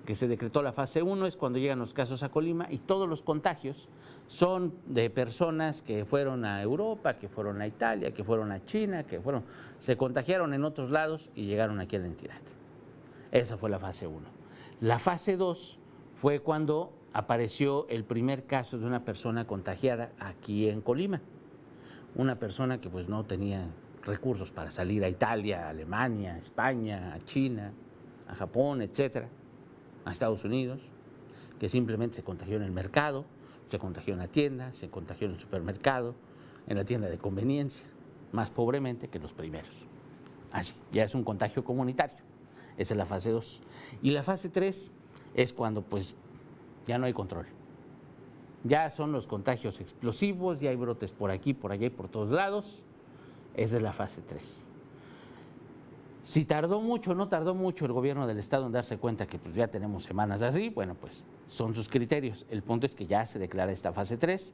que 0.06 0.14
se 0.14 0.28
decretó 0.28 0.62
la 0.62 0.72
fase 0.72 1.02
1, 1.02 1.26
es 1.26 1.36
cuando 1.36 1.58
llegan 1.58 1.78
los 1.78 1.92
casos 1.92 2.22
a 2.22 2.30
Colima 2.30 2.66
y 2.70 2.78
todos 2.78 3.06
los 3.06 3.20
contagios 3.20 3.88
son 4.26 4.74
de 4.86 5.10
personas 5.10 5.82
que 5.82 6.06
fueron 6.06 6.46
a 6.46 6.62
Europa, 6.62 7.18
que 7.18 7.28
fueron 7.28 7.60
a 7.60 7.66
Italia, 7.66 8.12
que 8.12 8.24
fueron 8.24 8.52
a 8.52 8.64
China, 8.64 9.04
que 9.04 9.20
fueron, 9.20 9.44
se 9.78 9.98
contagiaron 9.98 10.54
en 10.54 10.64
otros 10.64 10.90
lados 10.90 11.30
y 11.34 11.44
llegaron 11.44 11.80
aquí 11.80 11.96
a 11.96 11.98
la 11.98 12.06
entidad. 12.06 12.40
Esa 13.32 13.58
fue 13.58 13.68
la 13.68 13.78
fase 13.78 14.06
1. 14.06 14.26
La 14.80 14.98
fase 14.98 15.36
2 15.36 15.78
fue 16.14 16.40
cuando 16.40 16.92
apareció 17.12 17.86
el 17.88 18.04
primer 18.04 18.44
caso 18.44 18.78
de 18.78 18.86
una 18.86 19.04
persona 19.04 19.46
contagiada 19.46 20.12
aquí 20.18 20.68
en 20.68 20.80
Colima. 20.80 21.20
Una 22.14 22.38
persona 22.38 22.80
que 22.80 22.88
pues 22.88 23.08
no 23.08 23.24
tenía 23.24 23.66
recursos 24.04 24.52
para 24.52 24.70
salir 24.70 25.04
a 25.04 25.08
Italia, 25.08 25.66
a 25.66 25.70
Alemania, 25.70 26.34
a 26.34 26.38
España, 26.38 27.12
a 27.12 27.24
China, 27.24 27.72
a 28.28 28.34
Japón, 28.34 28.82
etcétera, 28.82 29.28
a 30.06 30.12
Estados 30.12 30.44
Unidos, 30.44 30.80
que 31.60 31.68
simplemente 31.68 32.16
se 32.16 32.22
contagió 32.22 32.56
en 32.56 32.62
el 32.62 32.70
mercado, 32.72 33.26
se 33.66 33.78
contagió 33.78 34.14
en 34.14 34.20
la 34.20 34.28
tienda, 34.28 34.72
se 34.72 34.88
contagió 34.88 35.26
en 35.26 35.34
el 35.34 35.40
supermercado, 35.40 36.14
en 36.68 36.76
la 36.76 36.84
tienda 36.84 37.08
de 37.08 37.18
conveniencia, 37.18 37.86
más 38.32 38.50
pobremente 38.50 39.08
que 39.08 39.18
los 39.18 39.34
primeros. 39.34 39.86
Así, 40.52 40.74
ya 40.92 41.04
es 41.04 41.14
un 41.14 41.24
contagio 41.24 41.64
comunitario. 41.64 42.16
Esa 42.78 42.94
es 42.94 42.98
la 42.98 43.06
fase 43.06 43.30
2. 43.30 43.60
Y 44.02 44.10
la 44.10 44.22
fase 44.22 44.48
3 44.48 44.92
es 45.34 45.52
cuando 45.52 45.82
pues 45.82 46.14
ya 46.86 46.98
no 46.98 47.06
hay 47.06 47.12
control. 47.12 47.46
Ya 48.64 48.88
son 48.90 49.12
los 49.12 49.26
contagios 49.26 49.80
explosivos, 49.80 50.60
ya 50.60 50.70
hay 50.70 50.76
brotes 50.76 51.12
por 51.12 51.30
aquí, 51.30 51.52
por 51.52 51.72
allá 51.72 51.86
y 51.86 51.90
por 51.90 52.08
todos 52.08 52.30
lados. 52.30 52.82
Esa 53.54 53.76
es 53.76 53.82
la 53.82 53.92
fase 53.92 54.22
3. 54.22 54.66
Si 56.26 56.44
tardó 56.44 56.80
mucho 56.80 57.12
o 57.12 57.14
no 57.14 57.28
tardó 57.28 57.54
mucho 57.54 57.84
el 57.84 57.92
gobierno 57.92 58.26
del 58.26 58.40
estado 58.40 58.66
en 58.66 58.72
darse 58.72 58.98
cuenta 58.98 59.28
que 59.28 59.38
pues, 59.38 59.54
ya 59.54 59.68
tenemos 59.68 60.02
semanas 60.02 60.42
así, 60.42 60.70
bueno, 60.70 60.96
pues 61.00 61.22
son 61.46 61.72
sus 61.72 61.88
criterios. 61.88 62.46
El 62.50 62.64
punto 62.64 62.84
es 62.84 62.96
que 62.96 63.06
ya 63.06 63.24
se 63.26 63.38
declara 63.38 63.70
esta 63.70 63.92
fase 63.92 64.16
3 64.16 64.52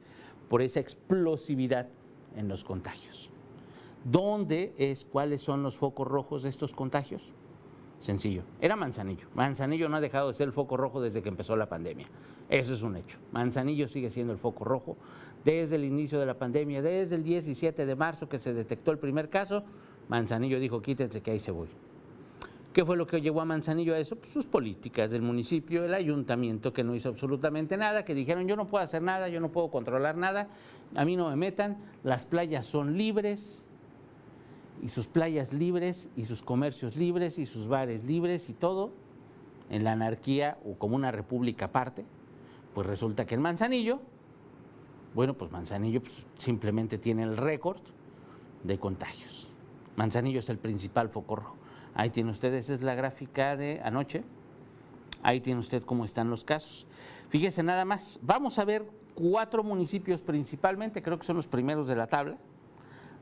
por 0.49 0.61
esa 0.61 0.79
explosividad 0.79 1.87
en 2.35 2.47
los 2.47 2.63
contagios. 2.63 3.31
¿Dónde 4.03 4.75
es, 4.77 5.03
cuáles 5.03 5.41
son 5.41 5.63
los 5.63 5.75
focos 5.75 6.07
rojos 6.07 6.43
de 6.43 6.49
estos 6.49 6.73
contagios? 6.73 7.33
Sencillo. 7.99 8.43
Era 8.61 8.75
Manzanillo. 8.75 9.25
Manzanillo 9.33 9.89
no 9.89 9.97
ha 9.97 10.01
dejado 10.01 10.27
de 10.27 10.35
ser 10.35 10.49
el 10.49 10.53
foco 10.53 10.77
rojo 10.77 11.01
desde 11.01 11.23
que 11.23 11.29
empezó 11.29 11.55
la 11.55 11.69
pandemia. 11.69 12.05
Eso 12.49 12.75
es 12.75 12.83
un 12.83 12.97
hecho. 12.97 13.17
Manzanillo 13.31 13.87
sigue 13.87 14.11
siendo 14.11 14.31
el 14.31 14.37
foco 14.37 14.63
rojo 14.63 14.95
desde 15.43 15.77
el 15.77 15.85
inicio 15.85 16.19
de 16.19 16.27
la 16.27 16.37
pandemia, 16.37 16.83
desde 16.83 17.15
el 17.15 17.23
17 17.23 17.87
de 17.87 17.95
marzo 17.95 18.29
que 18.29 18.37
se 18.37 18.53
detectó 18.53 18.91
el 18.91 18.99
primer 18.99 19.31
caso. 19.31 19.63
Manzanillo 20.09 20.59
dijo, 20.59 20.81
quítense 20.81 21.21
que 21.21 21.31
ahí 21.31 21.39
se 21.39 21.51
voy. 21.51 21.67
¿Qué 22.73 22.83
fue 22.83 22.97
lo 22.97 23.05
que 23.05 23.21
llevó 23.21 23.41
a 23.41 23.45
Manzanillo 23.45 23.93
a 23.93 23.99
eso? 23.99 24.15
Pues 24.15 24.31
sus 24.31 24.47
políticas 24.47 25.11
del 25.11 25.21
municipio, 25.21 25.85
el 25.85 25.93
ayuntamiento 25.93 26.73
que 26.73 26.83
no 26.83 26.95
hizo 26.95 27.09
absolutamente 27.09 27.77
nada, 27.77 28.03
que 28.03 28.15
dijeron 28.15 28.47
yo 28.47 28.55
no 28.55 28.67
puedo 28.67 28.83
hacer 28.83 29.01
nada, 29.01 29.29
yo 29.29 29.39
no 29.39 29.51
puedo 29.51 29.69
controlar 29.69 30.17
nada, 30.17 30.47
a 30.95 31.05
mí 31.05 31.15
no 31.15 31.29
me 31.29 31.35
metan, 31.35 31.77
las 32.03 32.25
playas 32.25 32.65
son 32.65 32.97
libres, 32.97 33.65
y 34.83 34.89
sus 34.89 35.07
playas 35.07 35.53
libres 35.53 36.09
y 36.17 36.25
sus 36.25 36.41
comercios 36.41 36.97
libres 36.97 37.39
y 37.39 37.45
sus 37.45 37.69
bares 37.69 38.03
libres 38.03 38.49
y 38.49 38.53
todo 38.53 38.91
en 39.69 39.85
la 39.85 39.93
anarquía 39.93 40.57
o 40.65 40.73
como 40.77 40.97
una 40.97 41.09
república 41.09 41.65
aparte, 41.65 42.03
pues 42.73 42.85
resulta 42.85 43.25
que 43.25 43.35
en 43.35 43.41
Manzanillo, 43.41 44.01
bueno, 45.15 45.35
pues 45.35 45.51
Manzanillo 45.53 46.01
pues, 46.01 46.27
simplemente 46.35 46.97
tiene 46.97 47.23
el 47.23 47.37
récord 47.37 47.79
de 48.63 48.77
contagios. 48.77 49.47
Manzanillo 49.95 50.39
es 50.39 50.49
el 50.49 50.57
principal 50.57 51.09
foco. 51.09 51.55
Ahí 51.93 52.09
tiene 52.09 52.31
usted, 52.31 52.53
esa 52.53 52.73
es 52.73 52.81
la 52.81 52.95
gráfica 52.95 53.55
de 53.55 53.81
anoche. 53.83 54.23
Ahí 55.21 55.39
tiene 55.41 55.59
usted 55.59 55.83
cómo 55.83 56.05
están 56.05 56.29
los 56.29 56.43
casos. 56.43 56.87
Fíjese 57.29 57.63
nada 57.63 57.85
más, 57.85 58.19
vamos 58.21 58.59
a 58.59 58.65
ver 58.65 58.85
cuatro 59.15 59.63
municipios 59.63 60.21
principalmente, 60.21 61.01
creo 61.01 61.17
que 61.17 61.25
son 61.25 61.35
los 61.35 61.47
primeros 61.47 61.87
de 61.87 61.95
la 61.95 62.07
tabla 62.07 62.37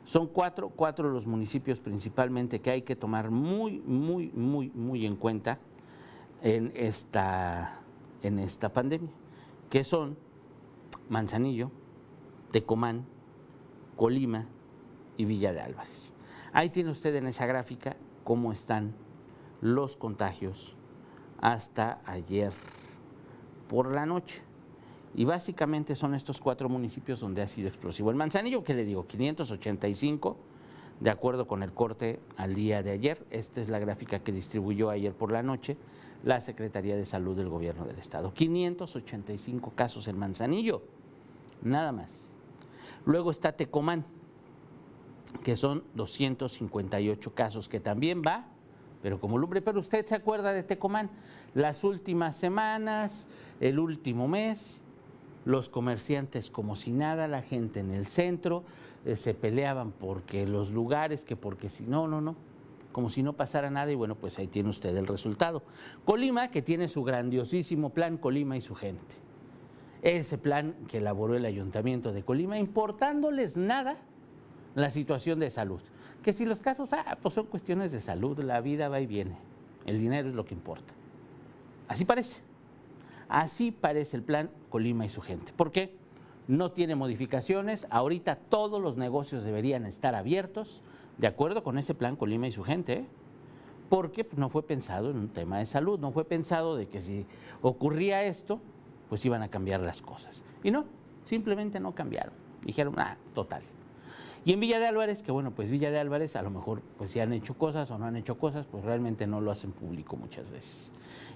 son 0.04 0.28
cuatro, 0.28 0.70
cuatro 0.70 1.10
los 1.10 1.28
municipios 1.28 1.80
principalmente 1.80 2.60
que 2.60 2.72
hay 2.72 2.82
que 2.82 2.96
tomar 2.96 3.30
muy, 3.30 3.80
muy, 3.82 4.32
muy, 4.34 4.70
muy 4.72 5.06
en 5.06 5.16
cuenta 5.16 5.60
en 6.42 6.72
esta, 6.76 7.80
en 8.24 8.40
esta 8.40 8.74
pandemia, 8.74 9.12
que 9.70 9.84
son 9.84 10.18
Manzanillo, 11.10 11.72
Tecomán, 12.52 13.06
Colima 13.96 14.48
y 15.18 15.26
Villa 15.26 15.54
de 15.54 15.62
Álvarez. 15.62 16.14
Ahí 16.54 16.70
tiene 16.70 16.92
usted 16.92 17.16
en 17.16 17.28
esa 17.28 17.46
gráfica 17.46 17.96
cómo 18.24 18.52
están 18.52 18.94
los 19.62 19.96
contagios 19.96 20.76
hasta 21.40 22.02
ayer 22.06 22.52
por 23.68 23.94
la 23.94 24.06
noche. 24.06 24.42
Y 25.16 25.26
básicamente 25.26 25.96
son 25.96 26.16
estos 26.16 26.40
cuatro 26.40 26.70
municipios 26.70 27.20
donde 27.20 27.42
ha 27.42 27.48
sido 27.48 27.68
explosivo. 27.68 28.10
El 28.10 28.16
Manzanillo, 28.16 28.64
¿qué 28.64 28.74
le 28.74 28.86
digo? 28.86 29.06
585, 29.08 30.38
de 31.00 31.10
acuerdo 31.10 31.48
con 31.48 31.64
el 31.64 31.74
corte 31.74 32.20
al 32.38 32.54
día 32.54 32.82
de 32.84 32.92
ayer. 32.92 33.26
Esta 33.30 33.60
es 33.60 33.70
la 33.70 33.80
gráfica 33.80 34.20
que 34.20 34.32
distribuyó 34.32 34.90
ayer 34.90 35.14
por 35.14 35.32
la 35.32 35.44
noche 35.44 35.78
la 36.24 36.40
Secretaría 36.40 36.96
de 36.96 37.06
Salud 37.06 37.36
del 37.36 37.50
Gobierno 37.50 37.86
del 37.86 37.98
Estado. 37.98 38.34
585 38.34 39.72
casos 39.76 40.08
en 40.08 40.18
Manzanillo, 40.18 40.84
nada 41.62 41.92
más. 41.92 42.32
Luego 43.06 43.32
está 43.32 43.54
Tecomán, 43.54 44.06
que 45.44 45.56
son 45.56 45.84
258 45.96 47.34
casos, 47.34 47.68
que 47.68 47.80
también 47.80 48.22
va, 48.26 48.46
pero 49.02 49.20
como 49.20 49.38
lumbre. 49.38 49.62
Pero 49.62 49.80
usted 49.80 50.06
se 50.06 50.16
acuerda 50.16 50.54
de 50.54 50.64
Tecomán, 50.64 51.10
las 51.54 51.84
últimas 51.84 52.36
semanas, 52.36 53.28
el 53.60 53.80
último 53.80 54.28
mes, 54.28 54.82
los 55.46 55.70
comerciantes 55.70 56.50
como 56.50 56.76
si 56.76 56.92
nada, 56.92 57.28
la 57.28 57.42
gente 57.42 57.80
en 57.80 57.92
el 57.92 58.06
centro, 58.06 58.64
eh, 59.06 59.16
se 59.16 59.34
peleaban 59.34 59.92
porque 59.92 60.48
los 60.48 60.72
lugares, 60.72 61.26
que 61.26 61.36
porque 61.36 61.70
si 61.70 61.86
no, 61.86 62.08
no, 62.08 62.22
no. 62.22 62.36
como 62.92 63.10
si 63.10 63.24
no 63.24 63.34
pasara 63.34 63.70
nada 63.72 63.92
y 63.92 63.96
bueno, 63.96 64.16
pues 64.16 64.38
ahí 64.38 64.48
tiene 64.48 64.70
usted 64.70 64.96
el 64.96 65.08
resultado. 65.08 65.64
Colima, 66.06 66.52
que 66.52 66.62
tiene 66.62 66.88
su 66.88 67.04
grandiosísimo 67.04 67.90
plan 67.92 68.18
Colima 68.18 68.58
y 68.58 68.62
su 68.62 68.76
gente. 68.76 69.16
Ese 70.04 70.38
plan 70.38 70.76
que 70.88 70.98
elaboró 70.98 71.36
el 71.36 71.46
ayuntamiento 71.46 72.12
de 72.12 72.24
Colima, 72.24 72.58
importándoles 72.58 73.56
nada 73.56 73.98
la 74.76 74.90
situación 74.90 75.40
de 75.40 75.50
salud. 75.52 75.82
Que 76.24 76.34
si 76.34 76.46
los 76.46 76.62
casos, 76.62 76.90
ah, 76.94 77.18
pues 77.22 77.34
son 77.34 77.48
cuestiones 77.48 77.92
de 77.92 78.02
salud, 78.02 78.40
la 78.40 78.62
vida 78.62 78.90
va 78.90 79.00
y 79.00 79.08
viene, 79.08 79.36
el 79.86 80.00
dinero 80.00 80.30
es 80.30 80.36
lo 80.36 80.46
que 80.46 80.54
importa. 80.54 80.94
Así 81.88 82.06
parece. 82.06 82.42
Así 83.28 83.72
parece 83.72 84.18
el 84.18 84.24
plan 84.24 84.50
Colima 84.70 85.06
y 85.06 85.10
su 85.10 85.22
gente. 85.22 85.54
¿Por 85.54 85.72
qué? 85.72 85.96
No 86.48 86.72
tiene 86.72 86.96
modificaciones. 86.96 87.88
Ahorita 87.90 88.36
todos 88.36 88.82
los 88.82 88.98
negocios 88.98 89.44
deberían 89.44 89.86
estar 89.86 90.16
abiertos 90.16 90.84
de 91.18 91.28
acuerdo 91.28 91.64
con 91.64 91.78
ese 91.78 91.96
plan 91.96 92.16
Colima 92.16 92.48
y 92.48 92.52
su 92.52 92.64
gente. 92.64 92.94
¿eh? 92.94 93.06
Porque 93.90 94.28
no 94.36 94.50
fue 94.50 94.64
pensado 94.64 95.12
en 95.12 95.18
un 95.18 95.30
tema 95.30 95.60
de 95.60 95.66
salud, 95.66 96.00
no 96.00 96.12
fue 96.12 96.26
pensado 96.26 96.76
de 96.76 96.88
que 96.88 97.02
si 97.02 97.26
ocurría 97.62 98.24
esto, 98.24 98.60
pues 99.10 99.26
iban 99.26 99.42
a 99.42 99.50
cambiar 99.50 99.82
las 99.82 100.02
cosas. 100.02 100.44
Y 100.64 100.72
no, 100.72 100.86
simplemente 101.26 101.80
no 101.80 101.94
cambiaron. 101.94 102.34
Dijeron, 102.64 102.96
ah, 102.98 103.18
total. 103.34 103.64
Y 104.44 104.54
en 104.54 104.60
Villa 104.60 104.80
de 104.80 104.88
Álvarez, 104.88 105.22
que 105.22 105.32
bueno, 105.32 105.52
pues 105.52 105.70
Villa 105.70 105.92
de 105.92 106.00
Álvarez 106.00 106.36
a 106.36 106.42
lo 106.42 106.50
mejor 106.50 106.82
pues 106.98 107.12
si 107.12 107.20
han 107.20 107.32
hecho 107.32 107.54
cosas 107.54 107.92
o 107.92 108.00
no 108.00 108.06
han 108.06 108.16
hecho 108.16 108.40
cosas, 108.40 108.66
pues 108.66 108.84
realmente 108.84 109.28
no 109.28 109.40
lo 109.40 109.52
hacen 109.52 109.72
público 109.72 110.16
muchas 110.16 110.50
veces. 110.50 110.92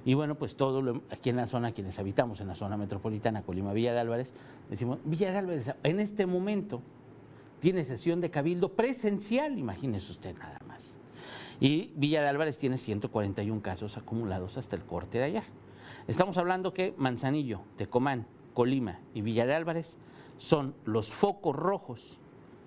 Y 0.06 0.16
bueno, 0.16 0.36
pues 0.36 0.56
todo 0.56 0.82
lo, 0.82 1.02
aquí 1.12 1.30
en 1.30 1.36
la 1.36 1.46
zona, 1.46 1.72
quienes 1.72 2.00
habitamos 2.00 2.40
en 2.42 2.48
la 2.48 2.56
zona 2.56 2.78
metropolitana, 2.78 3.44
Colima, 3.44 3.74
Villa 3.74 3.94
de 3.94 4.00
Álvarez, 4.00 4.34
decimos, 4.70 5.00
Villa 5.06 5.32
de 5.32 5.38
Álvarez 5.38 5.74
en 5.84 6.00
este 6.00 6.26
momento 6.26 6.82
tiene 7.60 7.84
sesión 7.86 8.22
de 8.22 8.32
cabildo 8.32 8.70
presencial, 8.74 9.58
imagínese 9.58 10.12
usted 10.12 10.36
nada 10.38 10.60
más. 10.68 10.98
Y 11.60 11.92
Villa 11.96 12.22
de 12.22 12.28
Álvarez 12.28 12.58
tiene 12.58 12.78
141 12.78 13.62
casos 13.62 13.98
acumulados 13.98 14.58
hasta 14.58 14.76
el 14.76 14.84
corte 14.84 15.20
de 15.20 15.26
ayer. 15.26 15.44
Estamos 16.08 16.38
hablando 16.38 16.74
que 16.74 16.96
Manzanillo, 16.98 17.62
Tecomán, 17.76 18.26
Colima 18.54 19.00
y 19.14 19.22
Villa 19.22 19.46
de 19.46 19.54
Álvarez 19.54 19.98
son 20.38 20.74
los 20.86 21.14
focos 21.14 21.56
rojos 21.56 22.20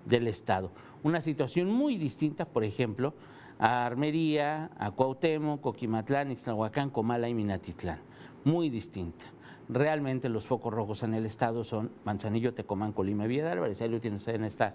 del 0.05 0.27
Estado. 0.27 0.71
Una 1.03 1.21
situación 1.21 1.71
muy 1.71 1.97
distinta, 1.97 2.45
por 2.45 2.63
ejemplo, 2.63 3.13
a 3.59 3.85
Armería, 3.85 4.71
a 4.77 4.91
Cuauhtémoc, 4.91 5.61
Coquimatlán, 5.61 6.31
Ixtlahuacán, 6.31 6.89
Comala 6.89 7.27
y 7.29 7.33
Minatitlán. 7.33 7.99
Muy 8.43 8.69
distinta. 8.69 9.25
Realmente 9.67 10.29
los 10.29 10.47
focos 10.47 10.73
rojos 10.73 11.03
en 11.03 11.13
el 11.13 11.25
estado 11.25 11.63
son 11.63 11.91
Manzanillo, 12.03 12.53
Tecomán, 12.53 12.93
Colima 12.93 13.25
y 13.25 13.27
Villa 13.27 13.45
de 13.45 13.51
Álvarez. 13.51 13.81
Ahí 13.81 13.89
lo 13.89 13.99
tiene 13.99 14.17
usted 14.17 14.35
en 14.35 14.45
esta, 14.45 14.73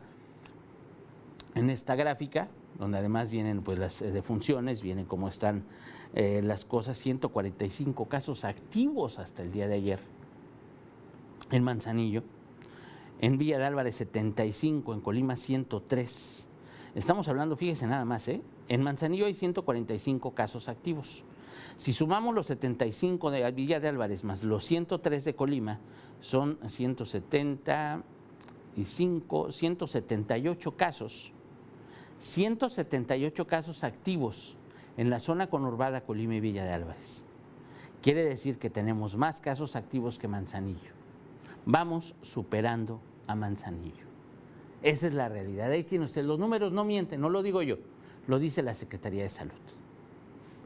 en 1.55 1.71
esta 1.71 1.97
gráfica, 1.97 2.49
donde 2.79 2.99
además 2.99 3.31
vienen 3.31 3.63
pues, 3.63 3.79
las 3.79 4.03
eh, 4.03 4.13
defunciones, 4.13 4.83
vienen 4.83 5.07
cómo 5.07 5.29
están 5.29 5.65
eh, 6.15 6.43
las 6.45 6.65
cosas. 6.65 6.99
145 6.99 8.07
casos 8.07 8.45
activos 8.45 9.19
hasta 9.19 9.43
el 9.43 9.51
día 9.51 9.67
de 9.67 9.75
ayer 9.75 9.99
en 11.51 11.65
Manzanillo. 11.65 12.23
En 13.21 13.39
Villa 13.39 13.59
de 13.59 13.65
Álvarez 13.65 13.97
75, 13.97 14.95
en 14.95 15.01
Colima 15.01 15.37
103. 15.37 16.47
Estamos 16.95 17.29
hablando, 17.29 17.57
fíjese 17.57 17.87
nada 17.87 18.05
más, 18.05 18.29
¿eh? 18.29 18.43
En 18.69 18.83
Manzanillo 18.83 19.25
hay 19.27 19.35
145 19.35 20.35
casos 20.35 20.69
activos. 20.69 21.25
Si 21.77 21.93
sumamos 21.93 22.35
los 22.35 22.47
75 22.47 23.31
de 23.31 23.51
Villa 23.53 23.79
de 23.81 23.89
Álvarez 23.89 24.25
más 24.25 24.45
los 24.45 24.65
103 24.65 25.25
de 25.25 25.35
Colima, 25.35 25.81
son 26.21 26.59
175, 26.67 29.53
178 29.53 30.77
casos. 30.77 31.33
178 32.19 33.47
casos 33.47 33.85
activos 33.85 34.57
en 34.97 35.11
la 35.11 35.19
zona 35.19 35.49
conurbada 35.49 36.03
Colima 36.03 36.37
y 36.37 36.41
Villa 36.41 36.65
de 36.65 36.73
Álvarez. 36.73 37.25
Quiere 38.03 38.25
decir 38.25 38.59
que 38.59 38.71
tenemos 38.71 39.17
más 39.17 39.41
casos 39.41 39.77
activos 39.77 40.19
que 40.19 40.29
Manzanillo. 40.29 40.94
Vamos 41.67 42.15
superando 42.23 43.01
a 43.27 43.35
Manzanillo. 43.35 44.05
Esa 44.83 45.07
es 45.07 45.15
la 45.15 45.29
realidad. 45.29 45.71
Ahí 45.71 45.85
tiene 45.85 46.05
usted, 46.05 46.25
los 46.25 46.39
números 46.39 46.73
no 46.73 46.85
mienten, 46.85 47.21
no 47.21 47.31
lo 47.31 47.43
digo 47.43 47.63
yo 47.63 47.79
lo 48.27 48.39
dice 48.39 48.63
la 48.63 48.75
Secretaría 48.75 49.23
de 49.23 49.31
Salud. 49.31 49.53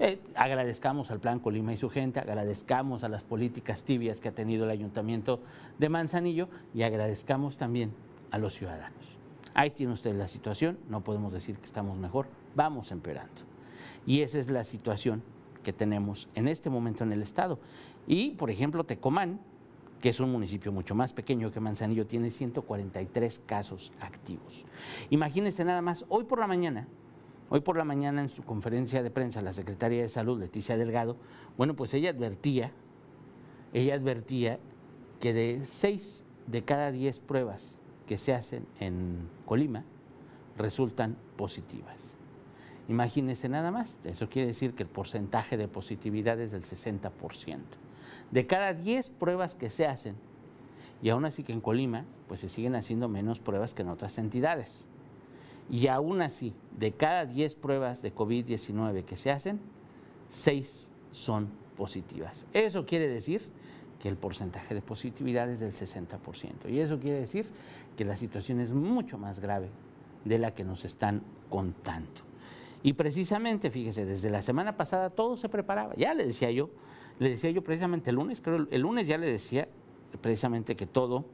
Eh, 0.01 0.21
agradezcamos 0.37 1.11
al 1.11 1.19
Plan 1.19 1.41
Colima 1.41 1.73
y 1.73 1.77
su 1.77 1.91
gente, 1.91 2.21
agradezcamos 2.21 3.03
a 3.03 3.09
las 3.09 3.25
políticas 3.25 3.83
tibias 3.83 4.21
que 4.21 4.29
ha 4.29 4.33
tenido 4.33 4.65
el 4.65 4.71
Ayuntamiento 4.71 5.41
de 5.79 5.89
Manzanillo 5.89 6.49
y 6.73 6.83
agradezcamos 6.83 7.57
también 7.57 7.93
a 8.31 8.39
los 8.39 8.55
ciudadanos. 8.55 9.19
Ahí 9.55 9.71
tiene 9.71 9.93
usted 9.93 10.15
la 10.15 10.29
situación, 10.29 10.79
no 10.89 11.03
podemos 11.03 11.33
decir 11.33 11.57
que 11.57 11.65
estamos 11.65 11.99
mejor, 11.99 12.27
vamos 12.55 12.93
empeorando. 12.93 13.43
Y 14.07 14.21
esa 14.21 14.39
es 14.39 14.51
la 14.51 14.63
situación 14.63 15.23
que 15.65 15.73
tenemos 15.73 16.29
en 16.37 16.47
este 16.47 16.71
momento 16.71 17.03
en 17.03 17.13
el 17.13 17.23
Estado. 17.23 17.59
Y, 18.07 18.31
por 18.33 18.51
ejemplo, 18.51 18.85
Tecomán, 18.85 19.41
que 20.01 20.11
es 20.11 20.21
un 20.21 20.31
municipio 20.31 20.73
mucho 20.73 20.95
más 20.95 21.13
pequeño 21.13 21.51
que 21.51 21.61
Manzanillo, 21.61 22.07
tiene 22.07 22.31
143 22.31 23.43
casos 23.47 23.93
activos. 24.01 24.65
Imagínense 25.11 25.65
nada 25.65 25.83
más, 25.83 26.05
hoy 26.09 26.25
por 26.25 26.39
la 26.39 26.47
mañana 26.47 26.87
Hoy 27.51 27.61
por 27.61 27.79
la 27.79 27.85
mañana 27.85 28.21
en 28.21 28.29
su 28.29 28.43
conferencia 28.43 29.03
de 29.03 29.11
prensa 29.11 29.41
la 29.41 29.55
secretaria 29.55 30.03
de 30.03 30.09
Salud, 30.11 30.39
Leticia 30.39 30.77
Delgado, 30.77 31.17
bueno, 31.57 31.75
pues 31.75 31.95
ella 31.95 32.11
advertía, 32.11 32.73
ella 33.73 33.95
advertía 33.95 34.59
que 35.19 35.33
de 35.33 35.65
seis 35.65 36.25
de 36.47 36.63
cada 36.63 36.93
diez 36.93 37.21
pruebas 37.21 37.81
que 38.07 38.19
se 38.19 38.35
hacen 38.35 38.67
en 38.81 39.31
Colima 39.47 39.85
resultan 40.59 41.17
positivas. 41.37 42.19
Imagínense 42.87 43.49
nada 43.49 43.71
más, 43.71 43.99
eso 44.05 44.29
quiere 44.29 44.49
decir 44.49 44.75
que 44.75 44.83
el 44.83 44.89
porcentaje 44.91 45.57
de 45.57 45.69
positividad 45.69 46.39
es 46.41 46.51
del 46.51 46.65
60%. 46.65 47.61
De 48.31 48.47
cada 48.47 48.75
10 48.75 49.11
pruebas 49.11 49.55
que 49.55 49.71
se 49.71 49.87
hacen, 49.87 50.17
y 51.03 51.11
aún 51.11 51.25
así 51.25 51.43
que 51.43 51.53
en 51.53 51.61
Colima, 51.61 52.05
pues 52.27 52.41
se 52.41 52.49
siguen 52.49 52.75
haciendo 52.75 53.09
menos 53.09 53.41
pruebas 53.41 53.73
que 53.73 53.83
en 53.83 53.89
otras 53.89 54.19
entidades. 54.19 54.89
Y 55.71 55.87
aún 55.89 56.23
así, 56.23 56.55
de 56.79 56.93
cada 56.93 57.27
10 57.27 57.55
pruebas 57.57 58.03
de 58.03 58.15
COVID-19 58.15 59.05
que 59.05 59.17
se 59.17 59.31
hacen, 59.31 59.61
6 60.29 60.91
son 61.11 61.49
positivas. 61.77 62.47
Eso 62.53 62.85
quiere 62.85 63.09
decir 63.09 63.43
que 64.01 64.09
el 64.09 64.17
porcentaje 64.17 64.75
de 64.75 64.83
positividad 64.83 65.51
es 65.51 65.61
del 65.61 65.73
60%. 65.73 66.71
Y 66.71 66.81
eso 66.81 66.99
quiere 66.99 67.21
decir 67.21 67.47
que 67.97 68.05
la 68.05 68.17
situación 68.17 68.61
es 68.61 68.73
mucho 68.73 69.19
más 69.19 69.41
grave 69.41 69.71
de 70.25 70.39
la 70.39 70.55
que 70.55 70.65
nos 70.65 70.85
están 70.85 71.23
contando. 71.51 72.23
Y 72.83 72.93
precisamente, 72.93 73.71
fíjese, 73.71 74.05
desde 74.05 74.31
la 74.31 74.43
semana 74.43 74.77
pasada 74.77 75.11
todo 75.11 75.37
se 75.37 75.49
preparaba. 75.49 75.95
Ya 75.97 76.15
le 76.15 76.25
decía 76.25 76.51
yo, 76.51 76.71
le 77.19 77.31
decía 77.31 77.51
yo 77.51 77.63
precisamente 77.63 78.11
el 78.11 78.17
lunes, 78.17 78.41
creo, 78.41 78.67
el 78.71 78.81
lunes 78.81 79.07
ya 79.07 79.19
le 79.19 79.27
decía 79.31 79.69
precisamente 80.21 80.77
que 80.77 80.87
todo, 80.87 81.25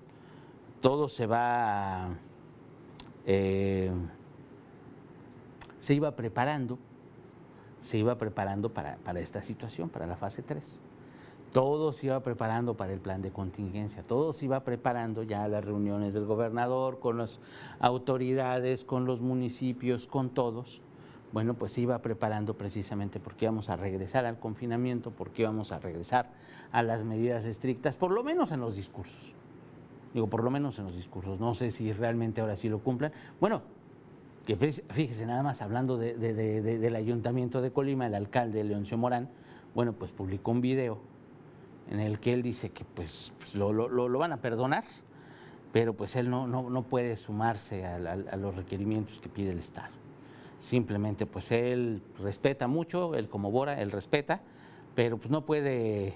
todo 0.80 1.08
se 1.08 1.26
va... 1.26 2.10
Eh, 3.26 3.90
se 5.84 5.92
iba 5.92 6.16
preparando, 6.16 6.78
se 7.80 7.98
iba 7.98 8.16
preparando 8.16 8.72
para, 8.72 8.98
esta 9.20 9.42
situación, 9.42 9.90
para 9.90 10.06
la 10.06 10.16
fase 10.16 10.42
3. 10.42 10.80
Todo 11.52 11.92
se 11.92 12.06
iba 12.06 12.20
preparando 12.20 12.74
para 12.74 12.94
el 12.94 13.00
plan 13.00 13.20
de 13.20 13.30
contingencia, 13.30 14.02
todo 14.02 14.32
se 14.32 14.46
iba 14.46 14.64
preparando 14.64 15.22
ya 15.22 15.46
las 15.46 15.62
reuniones 15.62 16.14
del 16.14 16.24
gobernador, 16.24 17.00
con 17.00 17.18
las 17.18 17.38
autoridades, 17.80 18.82
con 18.82 19.04
los 19.04 19.20
municipios, 19.20 20.06
con 20.06 20.30
todos. 20.30 20.80
Bueno, 21.34 21.54
pues 21.54 21.72
se 21.72 21.80
iba 21.80 22.00
preparando 22.00 22.56
precisamente 22.56 23.18
porque 23.18 23.46
íbamos 23.46 23.68
a 23.68 23.74
regresar 23.74 24.24
al 24.24 24.38
confinamiento, 24.38 25.10
porque 25.10 25.42
íbamos 25.42 25.72
a 25.72 25.80
regresar 25.80 26.30
a 26.70 26.84
las 26.84 27.02
medidas 27.02 27.44
estrictas, 27.44 27.96
por 27.96 28.12
lo 28.12 28.22
menos 28.22 28.52
en 28.52 28.60
los 28.60 28.76
discursos. 28.76 29.34
Digo, 30.12 30.28
por 30.28 30.44
lo 30.44 30.52
menos 30.52 30.78
en 30.78 30.84
los 30.84 30.94
discursos. 30.94 31.40
No 31.40 31.52
sé 31.54 31.72
si 31.72 31.92
realmente 31.92 32.40
ahora 32.40 32.54
sí 32.54 32.68
lo 32.68 32.78
cumplan. 32.78 33.10
Bueno, 33.40 33.62
que 34.46 34.54
fíjese 34.54 35.26
nada 35.26 35.42
más 35.42 35.60
hablando 35.60 35.98
del 35.98 36.94
ayuntamiento 36.94 37.60
de 37.62 37.72
Colima, 37.72 38.06
el 38.06 38.14
alcalde 38.14 38.62
Leoncio 38.62 38.96
Morán, 38.96 39.28
bueno, 39.74 39.92
pues 39.92 40.12
publicó 40.12 40.52
un 40.52 40.60
video 40.60 41.00
en 41.90 41.98
el 41.98 42.20
que 42.20 42.32
él 42.32 42.42
dice 42.42 42.70
que 42.70 42.84
pues, 42.84 43.32
pues 43.40 43.56
lo, 43.56 44.18
van 44.20 44.30
a 44.30 44.36
perdonar, 44.36 44.84
pero 45.72 45.94
pues 45.94 46.14
él 46.14 46.30
no, 46.30 46.86
puede 46.88 47.16
sumarse 47.16 47.84
a, 47.84 48.36
los 48.36 48.54
requerimientos 48.54 49.18
que 49.18 49.28
pide 49.28 49.50
el 49.50 49.58
Estado. 49.58 50.03
Simplemente 50.64 51.26
pues 51.26 51.52
él 51.52 52.02
respeta 52.18 52.68
mucho, 52.68 53.14
él 53.14 53.28
como 53.28 53.50
Bora, 53.50 53.80
él 53.82 53.90
respeta, 53.90 54.40
pero 54.94 55.18
pues 55.18 55.30
no 55.30 55.44
puede, 55.44 56.14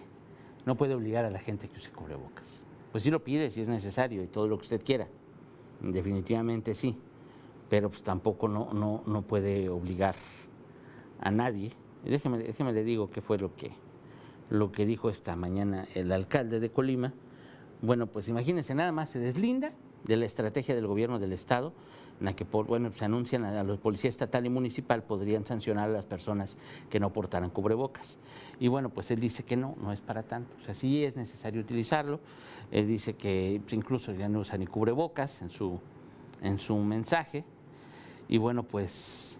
no 0.64 0.76
puede 0.76 0.94
obligar 0.94 1.24
a 1.24 1.30
la 1.30 1.38
gente 1.38 1.68
que 1.68 1.76
use 1.76 1.90
cubrebocas. 1.90 2.64
Pues 2.92 3.04
sí 3.04 3.10
lo 3.10 3.22
pide 3.22 3.50
si 3.50 3.60
es 3.60 3.68
necesario 3.68 4.22
y 4.22 4.26
todo 4.26 4.48
lo 4.48 4.56
que 4.56 4.62
usted 4.62 4.82
quiera, 4.82 5.08
definitivamente 5.80 6.74
sí 6.74 6.96
pero 7.68 7.90
pues 7.90 8.02
tampoco 8.02 8.48
no, 8.48 8.72
no, 8.72 9.02
no 9.06 9.22
puede 9.22 9.68
obligar 9.68 10.14
a 11.20 11.30
nadie. 11.30 11.72
déjeme, 12.04 12.38
déjeme 12.38 12.72
le 12.72 12.84
digo 12.84 13.10
qué 13.10 13.20
fue 13.20 13.38
lo 13.38 13.54
que, 13.54 13.72
lo 14.50 14.72
que 14.72 14.86
dijo 14.86 15.10
esta 15.10 15.36
mañana 15.36 15.86
el 15.94 16.10
alcalde 16.12 16.60
de 16.60 16.70
Colima. 16.70 17.12
Bueno, 17.82 18.06
pues 18.06 18.28
imagínense, 18.28 18.74
nada 18.74 18.92
más 18.92 19.10
se 19.10 19.18
deslinda 19.18 19.72
de 20.04 20.16
la 20.16 20.24
estrategia 20.24 20.74
del 20.74 20.86
gobierno 20.86 21.18
del 21.18 21.32
Estado 21.32 21.72
en 22.18 22.24
la 22.24 22.34
que 22.34 22.44
bueno, 22.44 22.90
se 22.94 23.04
anuncian 23.04 23.44
a 23.44 23.62
los 23.62 23.78
policías 23.78 24.14
estatal 24.14 24.44
y 24.46 24.48
municipal 24.48 25.02
podrían 25.02 25.46
sancionar 25.46 25.88
a 25.88 25.92
las 25.92 26.06
personas 26.06 26.56
que 26.90 27.00
no 27.00 27.12
portaran 27.12 27.50
cubrebocas. 27.50 28.18
Y 28.58 28.68
bueno, 28.68 28.90
pues 28.90 29.10
él 29.10 29.20
dice 29.20 29.44
que 29.44 29.56
no, 29.56 29.76
no 29.80 29.92
es 29.92 30.00
para 30.00 30.22
tanto. 30.22 30.54
O 30.58 30.60
sea, 30.60 30.74
sí 30.74 31.04
es 31.04 31.16
necesario 31.16 31.60
utilizarlo. 31.60 32.20
Él 32.70 32.86
dice 32.86 33.14
que 33.14 33.60
incluso 33.70 34.12
ya 34.12 34.28
no 34.28 34.40
usa 34.40 34.58
ni 34.58 34.66
cubrebocas 34.66 35.42
en 35.42 35.50
su, 35.50 35.78
en 36.42 36.58
su 36.58 36.76
mensaje. 36.76 37.44
Y 38.28 38.38
bueno, 38.38 38.62
pues 38.62 39.38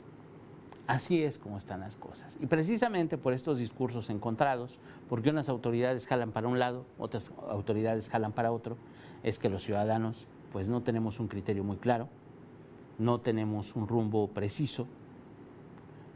Así 0.89 1.23
es 1.23 1.37
como 1.37 1.59
están 1.59 1.81
las 1.81 1.97
cosas. 1.97 2.39
Y 2.41 2.47
precisamente 2.47 3.19
por 3.19 3.35
estos 3.35 3.59
discursos 3.59 4.09
encontrados, 4.09 4.79
porque 5.07 5.29
unas 5.29 5.51
autoridades 5.51 6.07
jalan 6.07 6.33
para 6.33 6.49
un 6.49 6.59
lado, 6.59 6.87
otras 6.99 7.31
autoridades 7.51 8.09
jalan 8.09 8.33
para 8.33 8.53
otro, 8.53 8.79
es 9.23 9.39
que 9.39 9.51
los 9.51 9.63
ciudadanos 9.63 10.27
pues 10.51 10.71
no 10.71 10.83
tenemos 10.83 11.21
un 11.21 11.29
criterio 11.29 11.63
muy 11.63 11.77
claro, 11.77 12.09
no 12.99 13.21
tenemos 13.21 13.77
un 13.77 13.89
rumbo 13.89 14.29
preciso. 14.29 14.87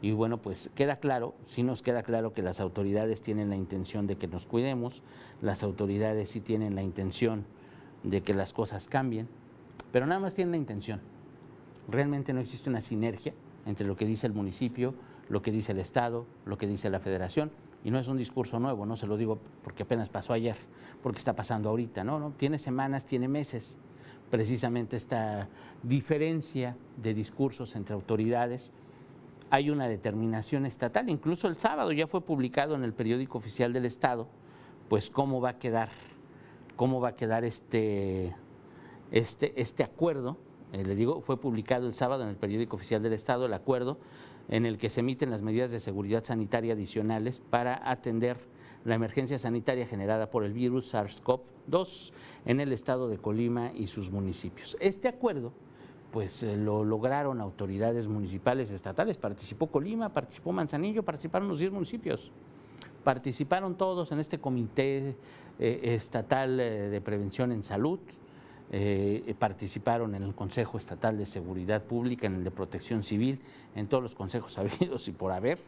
Y 0.01 0.11
bueno, 0.11 0.41
pues 0.41 0.69
queda 0.75 0.97
claro, 0.97 1.33
sí 1.45 1.63
nos 1.63 1.81
queda 1.81 2.03
claro 2.03 2.33
que 2.33 2.41
las 2.41 2.59
autoridades 2.59 3.21
tienen 3.21 3.49
la 3.49 3.55
intención 3.55 4.05
de 4.05 4.17
que 4.17 4.27
nos 4.27 4.45
cuidemos, 4.45 5.01
las 5.41 5.63
autoridades 5.63 6.29
sí 6.29 6.41
tienen 6.41 6.75
la 6.75 6.83
intención 6.83 7.45
de 8.03 8.21
que 8.21 8.33
las 8.33 8.51
cosas 8.51 8.87
cambien, 8.87 9.29
pero 9.93 10.05
nada 10.05 10.19
más 10.19 10.35
tienen 10.35 10.51
la 10.51 10.57
intención. 10.57 10.99
Realmente 11.87 12.33
no 12.33 12.41
existe 12.41 12.69
una 12.69 12.81
sinergia 12.81 13.33
entre 13.65 13.87
lo 13.87 13.95
que 13.95 14.05
dice 14.05 14.27
el 14.27 14.33
municipio, 14.33 14.93
lo 15.29 15.41
que 15.41 15.51
dice 15.51 15.71
el 15.71 15.79
Estado, 15.79 16.25
lo 16.45 16.57
que 16.57 16.67
dice 16.67 16.89
la 16.89 16.99
Federación. 16.99 17.51
Y 17.85 17.91
no 17.91 17.99
es 17.99 18.07
un 18.07 18.17
discurso 18.17 18.59
nuevo, 18.59 18.85
no 18.85 18.95
se 18.95 19.07
lo 19.07 19.17
digo 19.17 19.39
porque 19.61 19.83
apenas 19.83 20.09
pasó 20.09 20.33
ayer, 20.33 20.55
porque 21.01 21.19
está 21.19 21.35
pasando 21.35 21.69
ahorita, 21.69 22.03
no, 22.03 22.19
no, 22.19 22.31
tiene 22.31 22.59
semanas, 22.59 23.05
tiene 23.05 23.27
meses. 23.27 23.77
Precisamente 24.33 24.97
esta 24.97 25.47
diferencia 25.83 26.75
de 26.97 27.13
discursos 27.13 27.75
entre 27.75 27.93
autoridades. 27.93 28.71
Hay 29.51 29.69
una 29.69 29.87
determinación 29.87 30.65
estatal, 30.65 31.07
incluso 31.07 31.47
el 31.47 31.55
sábado 31.57 31.91
ya 31.91 32.07
fue 32.07 32.21
publicado 32.21 32.73
en 32.73 32.83
el 32.83 32.93
periódico 32.93 33.37
oficial 33.37 33.73
del 33.73 33.85
Estado, 33.85 34.27
pues 34.89 35.11
cómo 35.11 35.39
va 35.39 35.49
a 35.49 35.59
quedar, 35.59 35.89
cómo 36.75 36.99
va 36.99 37.09
a 37.09 37.15
quedar 37.15 37.43
este, 37.43 38.35
este, 39.11 39.53
este 39.55 39.83
acuerdo 39.83 40.39
eh, 40.71 40.83
le 40.83 40.95
digo, 40.95 41.21
fue 41.21 41.39
publicado 41.39 41.85
el 41.85 41.93
sábado 41.93 42.23
en 42.23 42.29
el 42.29 42.35
periódico 42.35 42.75
oficial 42.75 43.03
del 43.03 43.13
Estado 43.13 43.45
el 43.45 43.53
acuerdo 43.53 43.99
en 44.49 44.65
el 44.65 44.79
que 44.79 44.89
se 44.89 45.01
emiten 45.01 45.29
las 45.29 45.43
medidas 45.43 45.69
de 45.69 45.79
seguridad 45.79 46.23
sanitaria 46.23 46.73
adicionales 46.73 47.39
para 47.39 47.87
atender 47.87 48.37
la 48.85 48.95
emergencia 48.95 49.39
sanitaria 49.39 49.87
generada 49.87 50.29
por 50.29 50.43
el 50.43 50.53
virus 50.53 50.93
SARS-CoV-2 50.93 52.11
en 52.45 52.59
el 52.59 52.71
estado 52.71 53.07
de 53.07 53.17
Colima 53.17 53.71
y 53.73 53.87
sus 53.87 54.11
municipios. 54.11 54.77
Este 54.79 55.07
acuerdo 55.07 55.53
pues 56.13 56.43
eh, 56.43 56.55
lo 56.55 56.83
lograron 56.83 57.41
autoridades 57.41 58.07
municipales 58.07 58.69
estatales, 58.69 59.17
participó 59.17 59.67
Colima, 59.67 60.09
participó 60.09 60.51
Manzanillo, 60.51 61.01
participaron 61.01 61.47
los 61.47 61.57
10 61.57 61.71
municipios. 61.71 62.31
Participaron 63.03 63.75
todos 63.75 64.11
en 64.11 64.19
este 64.19 64.39
comité 64.39 65.15
eh, 65.59 65.79
estatal 65.83 66.55
de 66.55 67.01
prevención 67.03 67.51
en 67.51 67.63
salud, 67.63 67.99
eh, 68.71 69.35
participaron 69.37 70.15
en 70.15 70.23
el 70.23 70.33
Consejo 70.35 70.77
Estatal 70.77 71.17
de 71.17 71.25
Seguridad 71.25 71.83
Pública, 71.83 72.27
en 72.27 72.35
el 72.35 72.43
de 72.43 72.51
Protección 72.51 73.03
Civil, 73.03 73.39
en 73.75 73.87
todos 73.87 74.03
los 74.03 74.15
consejos 74.15 74.57
habidos 74.59 75.07
y 75.07 75.11
por 75.11 75.31
haber. 75.31 75.59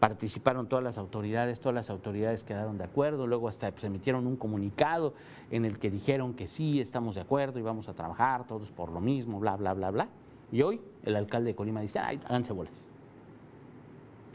Participaron 0.00 0.66
todas 0.66 0.82
las 0.82 0.96
autoridades, 0.96 1.60
todas 1.60 1.74
las 1.74 1.90
autoridades 1.90 2.42
quedaron 2.42 2.78
de 2.78 2.84
acuerdo, 2.84 3.26
luego 3.26 3.48
hasta 3.48 3.70
se 3.76 3.86
emitieron 3.86 4.26
un 4.26 4.36
comunicado 4.36 5.12
en 5.50 5.66
el 5.66 5.78
que 5.78 5.90
dijeron 5.90 6.32
que 6.32 6.46
sí, 6.46 6.80
estamos 6.80 7.16
de 7.16 7.20
acuerdo 7.20 7.58
y 7.58 7.62
vamos 7.62 7.86
a 7.88 7.92
trabajar 7.92 8.46
todos 8.46 8.72
por 8.72 8.90
lo 8.90 9.00
mismo, 9.00 9.38
bla, 9.38 9.56
bla, 9.56 9.74
bla, 9.74 9.90
bla. 9.90 10.08
Y 10.50 10.62
hoy 10.62 10.80
el 11.04 11.16
alcalde 11.16 11.50
de 11.50 11.54
Colima 11.54 11.82
dice, 11.82 11.98
ay, 11.98 12.18
háganse 12.24 12.54
bolas. 12.54 12.90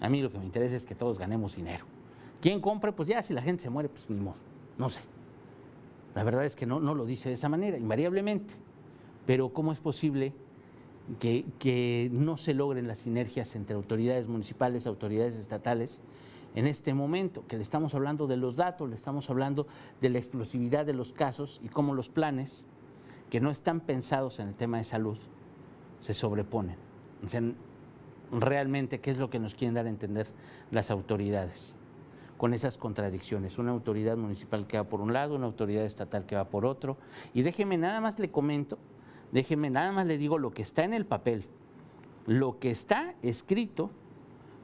A 0.01 0.07
mí 0.07 0.21
lo 0.21 0.31
que 0.31 0.37
me 0.37 0.45
interesa 0.45 0.75
es 0.75 0.85
que 0.85 0.93
todos 0.93 1.17
ganemos 1.17 1.55
dinero. 1.55 1.85
¿Quién 2.41 2.61
compre? 2.61 2.91
Pues 2.91 3.07
ya, 3.07 3.23
si 3.23 3.33
la 3.33 3.41
gente 3.41 3.63
se 3.63 3.71
muere, 3.71 3.89
pues 3.89 4.07
ni 4.07 4.19
modo, 4.19 4.35
no 4.77 4.87
sé. 4.89 5.01
La 6.13 6.23
verdad 6.23 6.45
es 6.45 6.55
que 6.55 6.67
no, 6.67 6.79
no 6.79 6.93
lo 6.93 7.05
dice 7.05 7.29
de 7.29 7.33
esa 7.33 7.49
manera, 7.49 7.75
invariablemente. 7.75 8.53
Pero 9.25 9.49
¿cómo 9.49 9.71
es 9.71 9.79
posible 9.79 10.31
que, 11.19 12.09
no 12.11 12.37
se 12.37 12.53
logren 12.53 12.87
las 12.87 12.99
sinergias 12.99 13.55
entre 13.55 13.75
autoridades 13.75 14.27
municipales, 14.27 14.87
autoridades 14.87 15.35
estatales 15.35 15.99
en 16.55 16.67
este 16.67 16.93
momento? 16.93 17.45
Que 17.47 17.57
le 17.57 17.63
estamos 17.63 17.93
hablando 17.95 18.27
de 18.27 18.37
los 18.37 18.55
datos, 18.55 18.89
le 18.89 18.95
estamos 18.95 19.29
hablando 19.29 19.67
de 20.01 20.09
la 20.09 20.17
explosividad 20.17 20.85
de 20.85 20.93
los 20.93 21.13
casos 21.13 21.61
y 21.63 21.69
cómo 21.69 21.93
los 21.93 22.09
planes 22.09 22.65
que 23.29 23.39
no 23.39 23.49
están 23.49 23.81
pensados 23.81 24.39
en 24.39 24.49
el 24.49 24.55
tema 24.55 24.77
de 24.77 24.83
salud 24.83 25.17
se 25.99 26.13
sobreponen. 26.13 26.77
O 27.25 27.29
sea, 27.29 27.41
realmente, 28.31 28.99
¿qué 28.99 29.11
es 29.11 29.17
lo 29.17 29.29
que 29.29 29.39
nos 29.39 29.55
quieren 29.55 29.75
dar 29.75 29.85
a 29.85 29.89
entender 29.89 30.27
las 30.71 30.91
autoridades? 30.91 31.75
con 32.37 32.53
esas 32.53 32.77
contradicciones. 32.77 33.57
Una 33.57 33.71
autoridad 33.71 34.17
municipal 34.17 34.67
que 34.67 34.77
va 34.77 34.83
por 34.83 35.01
un 35.01 35.13
lado, 35.13 35.35
una 35.35 35.45
autoridad 35.45 35.85
estatal 35.85 36.25
que 36.25 36.35
va 36.35 36.49
por 36.49 36.65
otro. 36.65 36.97
Y 37.33 37.43
déjeme 37.43 37.77
nada 37.77 38.01
más 38.01 38.19
le 38.19 38.29
comento, 38.29 38.77
déjeme 39.35 39.69
nada 39.69 39.91
más 39.91 40.07
le 40.07 40.17
digo 40.17 40.37
lo 40.37 40.51
que 40.51 40.61
está 40.61 40.85
en 40.85 40.93
el 40.93 41.05
papel, 41.05 41.43
lo 42.25 42.57
que 42.57 42.71
está 42.71 43.15
escrito, 43.21 43.91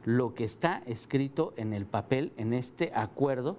lo 0.05 0.33
que 0.33 0.45
está 0.45 0.81
escrito 0.85 1.53
en 1.57 1.73
el 1.73 1.85
papel, 1.85 2.31
en 2.37 2.53
este 2.53 2.93
acuerdo, 2.95 3.57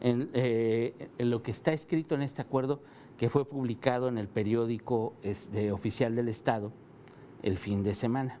en, 0.00 0.30
eh, 0.32 1.10
lo 1.18 1.42
que 1.42 1.50
está 1.50 1.72
escrito 1.72 2.14
en 2.14 2.22
este 2.22 2.40
acuerdo 2.40 2.80
que 3.18 3.28
fue 3.30 3.44
publicado 3.44 4.06
en 4.06 4.16
el 4.16 4.28
periódico 4.28 5.14
este, 5.24 5.72
oficial 5.72 6.14
del 6.14 6.28
Estado 6.28 6.70
el 7.42 7.58
fin 7.58 7.82
de 7.82 7.94
semana. 7.94 8.38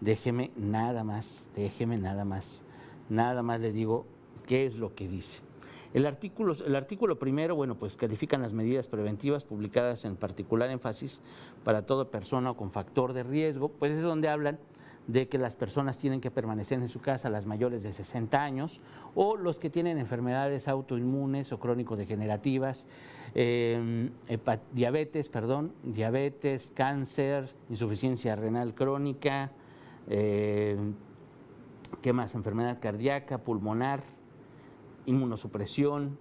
Déjeme 0.00 0.50
nada 0.56 1.04
más, 1.04 1.48
déjeme 1.54 1.98
nada 1.98 2.24
más 2.24 2.64
nada 3.08 3.44
más 3.44 3.60
le 3.60 3.70
digo 3.72 4.06
qué 4.44 4.66
es 4.66 4.76
lo 4.76 4.96
que 4.96 5.06
dice. 5.06 5.47
El 5.94 6.06
artículo, 6.06 6.54
el 6.66 6.76
artículo 6.76 7.18
primero, 7.18 7.54
bueno, 7.54 7.76
pues 7.76 7.96
califican 7.96 8.42
las 8.42 8.52
medidas 8.52 8.88
preventivas 8.88 9.44
publicadas 9.44 10.04
en 10.04 10.16
particular 10.16 10.70
énfasis 10.70 11.22
para 11.64 11.86
toda 11.86 12.10
persona 12.10 12.52
con 12.54 12.70
factor 12.70 13.14
de 13.14 13.22
riesgo, 13.22 13.70
pues 13.70 13.96
es 13.96 14.02
donde 14.02 14.28
hablan 14.28 14.58
de 15.06 15.26
que 15.26 15.38
las 15.38 15.56
personas 15.56 15.96
tienen 15.96 16.20
que 16.20 16.30
permanecer 16.30 16.78
en 16.80 16.88
su 16.88 17.00
casa, 17.00 17.30
las 17.30 17.46
mayores 17.46 17.82
de 17.82 17.94
60 17.94 18.42
años, 18.42 18.82
o 19.14 19.38
los 19.38 19.58
que 19.58 19.70
tienen 19.70 19.96
enfermedades 19.96 20.68
autoinmunes 20.68 21.50
o 21.50 21.58
crónico-degenerativas, 21.58 22.86
em, 23.34 24.10
diabetes, 24.74 25.30
perdón, 25.30 25.72
diabetes, 25.82 26.70
cáncer, 26.74 27.48
insuficiencia 27.70 28.36
renal 28.36 28.74
crónica, 28.74 29.52
em, 30.08 30.94
¿Qué 32.02 32.12
más? 32.12 32.34
Enfermedad 32.34 32.78
cardíaca, 32.80 33.38
pulmonar, 33.38 34.02
inmunosupresión, 35.06 36.18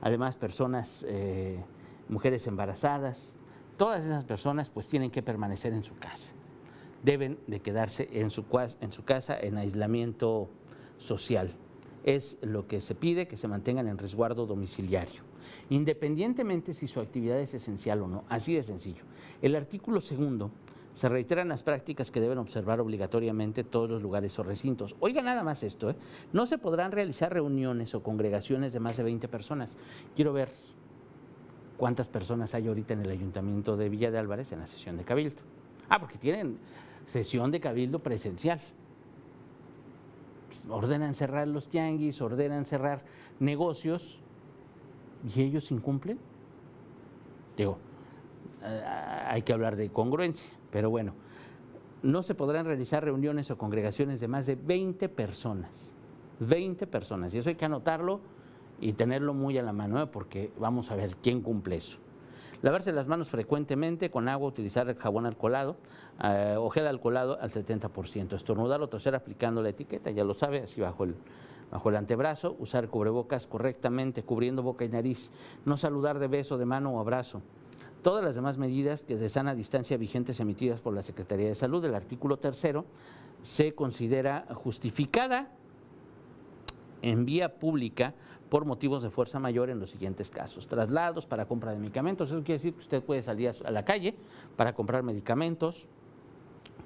además 0.00 0.36
personas, 0.36 1.04
eh, 1.08 1.62
mujeres 2.08 2.46
embarazadas. 2.46 3.36
Todas 3.76 4.04
esas 4.04 4.24
personas 4.24 4.70
pues 4.70 4.88
tienen 4.88 5.10
que 5.10 5.22
permanecer 5.22 5.72
en 5.72 5.84
su 5.84 5.96
casa. 5.96 6.34
Deben 7.02 7.38
de 7.46 7.60
quedarse 7.60 8.08
en 8.12 8.30
su, 8.30 8.44
en 8.80 8.92
su 8.92 9.04
casa 9.04 9.38
en 9.38 9.58
aislamiento 9.58 10.48
social. 10.98 11.50
Es 12.04 12.36
lo 12.42 12.66
que 12.66 12.80
se 12.80 12.94
pide, 12.94 13.26
que 13.26 13.36
se 13.36 13.48
mantengan 13.48 13.88
en 13.88 13.98
resguardo 13.98 14.46
domiciliario, 14.46 15.22
independientemente 15.70 16.74
si 16.74 16.86
su 16.86 17.00
actividad 17.00 17.38
es 17.40 17.54
esencial 17.54 18.02
o 18.02 18.08
no. 18.08 18.24
Así 18.28 18.54
de 18.54 18.62
sencillo. 18.62 19.04
El 19.40 19.56
artículo 19.56 20.00
segundo 20.00 20.50
se 20.94 21.08
reiteran 21.08 21.48
las 21.48 21.62
prácticas 21.62 22.10
que 22.10 22.20
deben 22.20 22.38
observar 22.38 22.80
obligatoriamente 22.80 23.64
todos 23.64 23.90
los 23.90 24.00
lugares 24.00 24.38
o 24.38 24.44
recintos. 24.44 24.94
Oiga 25.00 25.22
nada 25.22 25.42
más 25.42 25.62
esto, 25.64 25.90
¿eh? 25.90 25.96
no 26.32 26.46
se 26.46 26.56
podrán 26.56 26.92
realizar 26.92 27.32
reuniones 27.32 27.94
o 27.94 28.02
congregaciones 28.02 28.72
de 28.72 28.80
más 28.80 28.96
de 28.96 29.02
20 29.02 29.28
personas. 29.28 29.76
Quiero 30.14 30.32
ver 30.32 30.48
cuántas 31.76 32.08
personas 32.08 32.54
hay 32.54 32.68
ahorita 32.68 32.94
en 32.94 33.00
el 33.00 33.10
ayuntamiento 33.10 33.76
de 33.76 33.88
Villa 33.88 34.10
de 34.12 34.18
Álvarez 34.18 34.52
en 34.52 34.60
la 34.60 34.68
sesión 34.68 34.96
de 34.96 35.04
cabildo. 35.04 35.42
Ah, 35.88 35.98
porque 35.98 36.16
tienen 36.16 36.58
sesión 37.06 37.50
de 37.50 37.60
cabildo 37.60 37.98
presencial. 37.98 38.60
Pues, 40.46 40.66
ordenan 40.68 41.14
cerrar 41.14 41.48
los 41.48 41.68
tianguis, 41.68 42.22
ordenan 42.22 42.66
cerrar 42.66 43.02
negocios 43.40 44.20
y 45.34 45.42
ellos 45.42 45.72
incumplen. 45.72 46.18
Digo, 47.56 47.78
eh, 48.62 48.84
hay 49.26 49.42
que 49.42 49.52
hablar 49.52 49.74
de 49.74 49.90
congruencia. 49.90 50.50
Pero 50.74 50.90
bueno, 50.90 51.14
no 52.02 52.24
se 52.24 52.34
podrán 52.34 52.66
realizar 52.66 53.04
reuniones 53.04 53.48
o 53.52 53.56
congregaciones 53.56 54.18
de 54.18 54.26
más 54.26 54.44
de 54.44 54.56
20 54.56 55.08
personas. 55.08 55.94
20 56.40 56.88
personas. 56.88 57.32
Y 57.32 57.38
eso 57.38 57.48
hay 57.48 57.54
que 57.54 57.64
anotarlo 57.64 58.18
y 58.80 58.94
tenerlo 58.94 59.34
muy 59.34 59.56
a 59.56 59.62
la 59.62 59.72
mano, 59.72 60.02
¿eh? 60.02 60.08
porque 60.08 60.50
vamos 60.58 60.90
a 60.90 60.96
ver 60.96 61.14
quién 61.22 61.42
cumple 61.42 61.76
eso. 61.76 61.98
Lavarse 62.60 62.90
las 62.90 63.06
manos 63.06 63.30
frecuentemente 63.30 64.10
con 64.10 64.28
agua, 64.28 64.48
utilizar 64.48 64.92
jabón 64.96 65.26
alcoholado 65.26 65.76
eh, 66.24 66.56
o 66.58 66.68
gel 66.70 66.88
alcoholado 66.88 67.38
al 67.40 67.50
70%. 67.52 68.34
Estornudar 68.34 68.82
o 68.82 68.88
toser 68.88 69.14
aplicando 69.14 69.62
la 69.62 69.68
etiqueta, 69.68 70.10
ya 70.10 70.24
lo 70.24 70.34
sabe, 70.34 70.62
así 70.62 70.80
bajo 70.80 71.04
el, 71.04 71.14
bajo 71.70 71.88
el 71.88 71.94
antebrazo. 71.94 72.56
Usar 72.58 72.88
cubrebocas 72.88 73.46
correctamente, 73.46 74.24
cubriendo 74.24 74.64
boca 74.64 74.84
y 74.84 74.88
nariz. 74.88 75.30
No 75.64 75.76
saludar 75.76 76.18
de 76.18 76.26
beso, 76.26 76.58
de 76.58 76.66
mano 76.66 76.90
o 76.96 76.98
abrazo 76.98 77.42
todas 78.04 78.22
las 78.22 78.36
demás 78.36 78.58
medidas 78.58 79.02
que 79.02 79.16
de 79.16 79.28
sana 79.28 79.54
distancia 79.54 79.96
vigentes 79.96 80.38
emitidas 80.38 80.80
por 80.80 80.94
la 80.94 81.02
Secretaría 81.02 81.48
de 81.48 81.54
Salud. 81.56 81.84
El 81.84 81.94
artículo 81.94 82.36
tercero 82.36 82.84
se 83.42 83.74
considera 83.74 84.46
justificada 84.54 85.50
en 87.02 87.24
vía 87.24 87.56
pública 87.56 88.14
por 88.50 88.66
motivos 88.66 89.02
de 89.02 89.10
fuerza 89.10 89.40
mayor 89.40 89.70
en 89.70 89.80
los 89.80 89.90
siguientes 89.90 90.30
casos. 90.30 90.68
Traslados 90.68 91.26
para 91.26 91.46
compra 91.46 91.72
de 91.72 91.78
medicamentos, 91.78 92.30
eso 92.30 92.44
quiere 92.44 92.58
decir 92.58 92.74
que 92.74 92.80
usted 92.80 93.02
puede 93.02 93.22
salir 93.22 93.50
a 93.64 93.70
la 93.70 93.84
calle 93.86 94.14
para 94.54 94.74
comprar 94.74 95.02
medicamentos, 95.02 95.86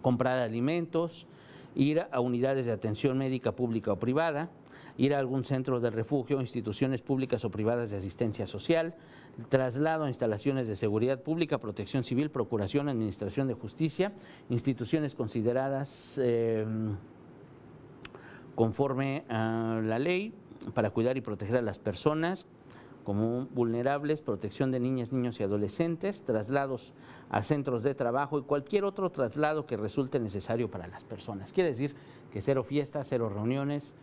comprar 0.01 0.39
alimentos, 0.39 1.27
ir 1.75 2.07
a 2.13 2.21
unidades 2.21 2.65
de 2.67 2.73
atención 2.73 3.19
médica 3.19 3.53
pública 3.53 3.93
o 3.93 3.99
privada, 3.99 4.51
ir 4.99 5.15
a 5.15 5.19
algún 5.19 5.45
centro 5.45 5.81
de 5.81 5.89
refugio, 5.89 6.41
instituciones 6.41 7.01
públicas 7.01 7.43
o 7.47 7.51
privadas 7.51 7.89
de 7.89 7.97
asistencia 7.97 8.47
social, 8.47 8.95
traslado 9.49 10.05
a 10.05 10.09
instalaciones 10.09 10.69
de 10.69 10.77
seguridad 10.77 11.23
pública, 11.23 11.57
protección 11.57 12.05
civil, 12.05 12.31
procuración, 12.31 12.91
administración 12.91 13.49
de 13.49 13.55
justicia, 13.55 14.13
instituciones 14.51 15.15
consideradas... 15.15 16.21
Eh, 16.23 16.67
conforme 18.59 19.25
a 19.29 19.81
la 19.85 20.01
ley 20.01 20.35
para 20.75 20.91
cuidar 20.91 21.17
y 21.17 21.21
proteger 21.21 21.59
a 21.59 21.63
las 21.63 21.79
personas 21.79 22.45
como 23.05 23.47
vulnerables, 23.55 24.21
protección 24.21 24.73
de 24.73 24.81
niñas, 24.81 25.13
niños 25.13 25.39
y 25.39 25.45
adolescentes, 25.45 26.23
traslados 26.23 26.93
a 27.31 27.43
centros 27.43 27.85
de 27.85 27.95
trabajo 27.95 28.37
y 28.37 28.43
cualquier 28.43 28.83
otro 28.83 29.11
traslado 29.11 29.65
que 29.65 29.77
resulte 29.77 30.19
necesario 30.19 30.73
para 30.73 30.89
las 30.89 31.05
personas. 31.05 31.53
Quiere 31.53 31.69
decir 31.69 31.95
que 32.33 32.43
cero 32.43 32.65
fiestas, 32.65 33.07
cero 33.09 33.29
reuniones, 33.29 33.95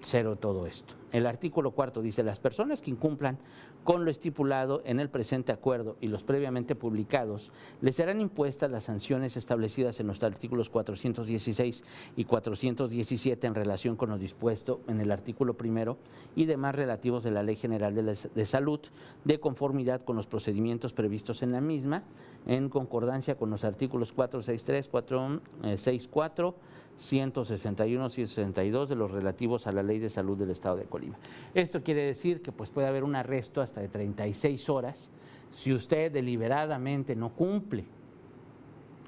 cero 0.00 0.36
todo 0.36 0.66
esto. 0.66 0.94
El 1.12 1.26
artículo 1.26 1.70
cuarto 1.70 2.02
dice, 2.02 2.22
las 2.22 2.40
personas 2.40 2.82
que 2.82 2.90
incumplan 2.90 3.38
con 3.84 4.04
lo 4.04 4.10
estipulado 4.10 4.82
en 4.84 4.98
el 4.98 5.08
presente 5.08 5.52
acuerdo 5.52 5.96
y 6.00 6.08
los 6.08 6.24
previamente 6.24 6.74
publicados, 6.74 7.52
les 7.80 7.94
serán 7.94 8.20
impuestas 8.20 8.68
las 8.68 8.84
sanciones 8.84 9.36
establecidas 9.36 10.00
en 10.00 10.08
los 10.08 10.20
artículos 10.24 10.68
416 10.70 11.84
y 12.16 12.24
417 12.24 13.46
en 13.46 13.54
relación 13.54 13.94
con 13.94 14.10
lo 14.10 14.18
dispuesto 14.18 14.80
en 14.88 15.00
el 15.00 15.12
artículo 15.12 15.54
primero 15.54 15.98
y 16.34 16.46
demás 16.46 16.74
relativos 16.74 17.22
de 17.22 17.30
la 17.30 17.44
Ley 17.44 17.54
General 17.54 17.94
de, 17.94 18.02
de 18.02 18.44
Salud, 18.44 18.80
de 19.24 19.38
conformidad 19.38 20.02
con 20.02 20.16
los 20.16 20.26
procedimientos 20.26 20.92
previstos 20.92 21.42
en 21.42 21.52
la 21.52 21.60
misma, 21.60 22.02
en 22.46 22.68
concordancia 22.68 23.36
con 23.36 23.50
los 23.50 23.62
artículos 23.62 24.12
463, 24.12 24.88
464, 24.88 26.56
161 26.98 28.06
y 28.06 28.10
162 28.10 28.88
de 28.88 28.96
los 28.96 29.10
relativos 29.10 29.66
a 29.66 29.72
la 29.72 29.82
Ley 29.82 29.98
de 29.98 30.10
Salud 30.10 30.36
del 30.36 30.50
Estado 30.50 30.76
de 30.76 30.84
Colima. 30.84 31.16
Esto 31.54 31.82
quiere 31.82 32.02
decir 32.02 32.42
que 32.42 32.52
pues, 32.52 32.70
puede 32.70 32.86
haber 32.86 33.04
un 33.04 33.14
arresto 33.16 33.60
hasta 33.60 33.80
de 33.80 33.88
36 33.88 34.68
horas 34.70 35.10
si 35.50 35.72
usted 35.72 36.12
deliberadamente 36.12 37.14
no 37.16 37.30
cumple. 37.30 37.84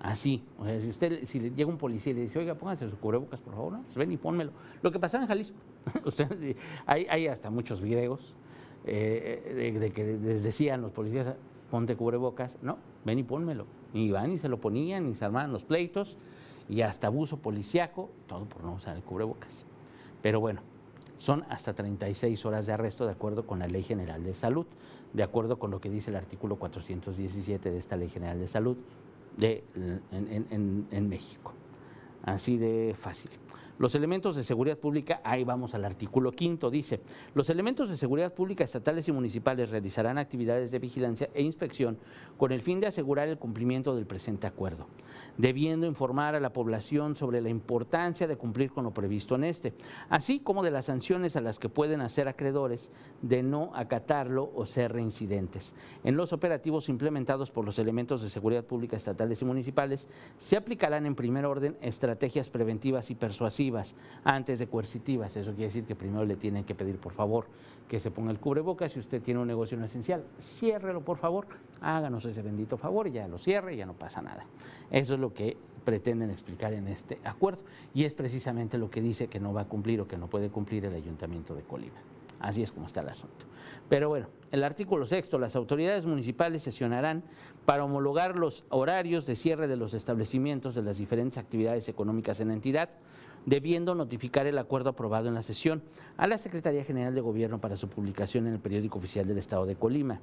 Así, 0.01 0.45
o 0.59 0.65
sea, 0.65 0.81
si 0.81 0.89
usted 0.89 1.25
si 1.25 1.41
le 1.41 1.51
llega 1.51 1.69
un 1.69 1.77
policía 1.77 2.13
y 2.13 2.17
le 2.17 2.23
dice, 2.23 2.39
oiga, 2.39 2.55
póngase 2.55 2.89
su 2.89 2.99
cubrebocas, 2.99 3.41
por 3.41 3.55
favor, 3.55 3.73
¿no? 3.73 3.83
Pues 3.83 3.97
ven 3.97 4.13
y 4.13 4.17
pónmelo. 4.17 4.53
Lo 4.81 4.93
que 4.93 5.01
pasaba 5.01 5.25
en 5.25 5.29
Jalisco, 5.29 5.59
usted, 6.05 6.57
hay, 6.87 7.07
hay, 7.11 7.27
hasta 7.27 7.51
muchos 7.51 7.81
videos 7.81 8.37
eh, 8.85 9.75
de, 9.81 9.91
que 9.91 10.19
les 10.19 10.45
decían 10.45 10.83
los 10.83 10.93
policías, 10.93 11.35
ponte 11.69 11.97
cubrebocas, 11.97 12.59
no, 12.63 12.79
ven 13.05 13.19
y 13.19 13.25
pónmelo. 13.25 13.67
Y 13.93 14.11
van 14.11 14.31
y 14.31 14.39
se 14.39 14.49
lo 14.49 14.61
ponían 14.61 15.09
y 15.09 15.17
se 15.17 15.25
armaban 15.25 15.53
los 15.53 15.65
pleitos 15.65 16.17
y 16.69 16.83
hasta 16.83 17.07
abuso 17.07 17.39
policiaco, 17.39 18.11
todo 18.27 18.45
por 18.47 18.65
no 18.65 18.75
usar 18.75 18.97
el 18.97 19.03
cubrebocas. 19.03 19.67
Pero 20.23 20.41
bueno, 20.41 20.61
son 21.17 21.45
hasta 21.49 21.75
36 21.75 22.45
horas 22.47 22.67
de 22.67 22.73
arresto 22.73 23.07
de 23.07 23.13
acuerdo 23.13 23.47
con 23.47 23.59
la 23.59 23.67
Ley 23.67 23.83
General 23.83 24.23
de 24.23 24.35
Salud, 24.35 24.67
de 25.13 25.23
acuerdo 25.23 25.59
con 25.59 25.71
lo 25.71 25.81
que 25.81 25.91
dice 25.91 26.11
el 26.11 26.17
artículo 26.17 26.57
417 26.57 27.71
de 27.71 27.79
esta 27.79 27.97
Ley 27.97 28.09
General 28.09 28.39
de 28.39 28.49
Salud 28.49 28.77
de, 29.37 29.65
en, 30.13 30.87
en 30.91 31.09
México. 31.09 31.53
Así 32.23 32.59
de 32.59 32.95
fácil. 32.99 33.31
Los 33.79 33.95
elementos 33.95 34.35
de 34.35 34.43
seguridad 34.43 34.77
pública, 34.77 35.21
ahí 35.23 35.45
vamos 35.45 35.73
al 35.73 35.85
artículo 35.85 36.33
quinto, 36.33 36.69
dice, 36.69 37.01
los 37.35 37.49
elementos 37.49 37.89
de 37.89 37.97
seguridad 37.97 38.35
pública 38.35 38.65
estatales 38.65 39.07
y 39.07 39.13
municipales 39.13 39.71
realizarán 39.71 40.19
actividades 40.19 40.73
de 40.73 40.81
vigilancia 40.81 41.31
e 41.33 41.45
inspección 41.45 41.97
con 42.37 42.51
el 42.51 42.61
fin 42.61 42.81
de 42.81 42.89
asegurar 42.89 43.29
el 43.29 43.39
cumplimiento 43.39 43.95
del 43.95 44.05
presente 44.05 44.49
acuerdo, 44.49 44.89
debiendo 45.37 45.87
informar 45.87 46.35
a 46.35 46.41
la 46.41 46.53
población 46.53 47.15
sobre 47.15 47.41
la 47.41 47.51
importancia 47.51 48.27
de 48.27 48.37
cumplir 48.37 48.73
con 48.73 48.83
lo 48.83 48.93
previsto 48.93 49.37
en 49.37 49.45
este, 49.45 49.75
así 50.09 50.41
como 50.41 50.65
de 50.65 50.73
las 50.73 50.87
sanciones 50.87 51.37
a 51.37 51.41
las 51.41 51.61
que 51.61 51.69
pueden 51.69 52.01
hacer 52.01 52.27
acreedores 52.27 52.91
de 53.23 53.45
no 53.45 53.71
acatarlo 53.77 54.51
o 54.57 54.67
ser 54.67 54.93
reincidentes. 54.93 55.75
En 56.03 56.17
los 56.17 56.33
operativos 56.33 56.89
implementados 56.89 57.53
por 57.53 57.65
los 57.65 57.79
elementos 57.79 58.23
de 58.23 58.29
seguridad 58.29 58.65
pública 58.65 58.97
estatales 58.97 59.41
y 59.41 59.45
municipales, 59.45 60.09
se 60.37 60.57
aplicarán 60.57 61.07
en 61.07 61.15
primer 61.15 61.47
orden 61.47 61.77
estrategias 61.81 62.51
preventivas 62.51 63.11
y 63.11 63.15
persuasivas 63.15 63.68
antes 64.25 64.59
de 64.59 64.67
coercitivas. 64.67 65.37
Eso 65.37 65.53
quiere 65.53 65.67
decir 65.67 65.85
que 65.85 65.95
primero 65.95 66.25
le 66.25 66.37
tienen 66.37 66.65
que 66.65 66.75
pedir, 66.75 66.99
por 66.99 67.13
favor, 67.13 67.47
que 67.89 68.01
se 68.01 68.11
ponga 68.11 68.31
el 68.31 68.39
cubrebocas. 68.39 68.93
Si 68.93 68.99
usted 68.99 69.23
tiene 69.23 69.41
un 69.41 69.47
negocio 69.47 69.77
no 69.77 69.85
esencial, 69.85 70.25
ciérrelo, 70.39 71.05
por 71.05 71.19
favor, 71.19 71.47
háganos 71.81 72.25
ese 72.25 72.43
bendito 72.43 72.77
favor 72.77 73.07
y 73.07 73.13
ya 73.13 73.29
lo 73.29 73.39
cierre 73.39 73.75
y 73.75 73.77
ya 73.79 73.87
no 73.87 73.95
pasa 73.95 74.23
nada. 74.23 74.45
Eso 74.91 75.15
es 75.15 75.21
lo 75.21 75.33
que 75.33 75.57
pretenden 75.85 76.31
explicar 76.31 76.73
en 76.75 76.89
este 76.89 77.19
acuerdo 77.25 77.63
y 77.95 78.05
es 78.05 78.15
precisamente 78.15 78.77
lo 78.77 78.91
que 78.91 79.01
dice 79.01 79.29
que 79.29 79.41
no 79.41 79.53
va 79.53 79.63
a 79.63 79.65
cumplir 79.65 80.01
o 80.01 80.09
que 80.09 80.19
no 80.19 80.29
puede 80.29 80.51
cumplir 80.51 80.85
el 80.85 80.95
Ayuntamiento 80.95 81.55
de 81.55 81.63
Colima. 81.63 81.99
Así 82.41 82.63
es 82.63 82.73
como 82.73 82.87
está 82.87 83.01
el 83.01 83.09
asunto. 83.09 83.47
Pero 83.89 84.09
bueno, 84.09 84.29
el 84.51 84.65
artículo 84.65 85.07
sexto, 85.07 85.39
las 85.39 85.57
autoridades 85.57 86.07
municipales 86.07 86.63
sesionarán 86.63 87.25
para 87.65 87.85
homologar 87.85 88.39
los 88.39 88.65
horarios 88.69 89.27
de 89.27 89.37
cierre 89.37 89.67
de 89.67 89.77
los 89.77 89.95
establecimientos 89.95 90.75
de 90.75 90.83
las 90.83 90.99
diferentes 90.99 91.39
actividades 91.39 91.89
económicas 91.89 92.41
en 92.41 92.49
la 92.49 92.55
entidad, 92.55 92.91
debiendo 93.47 93.95
notificar 93.95 94.47
el 94.47 94.59
acuerdo 94.59 94.91
aprobado 94.91 95.29
en 95.29 95.35
la 95.35 95.43
sesión 95.43 95.83
a 96.17 96.27
la 96.27 96.39
Secretaría 96.39 96.85
General 96.85 97.15
de 97.15 97.21
Gobierno 97.21 97.61
para 97.61 97.77
su 97.77 97.89
publicación 97.89 98.47
en 98.47 98.55
el 98.55 98.61
periódico 98.61 98.99
oficial 98.99 99.27
del 99.27 99.39
Estado 99.39 99.67
de 99.67 99.77
Colima. 99.77 100.21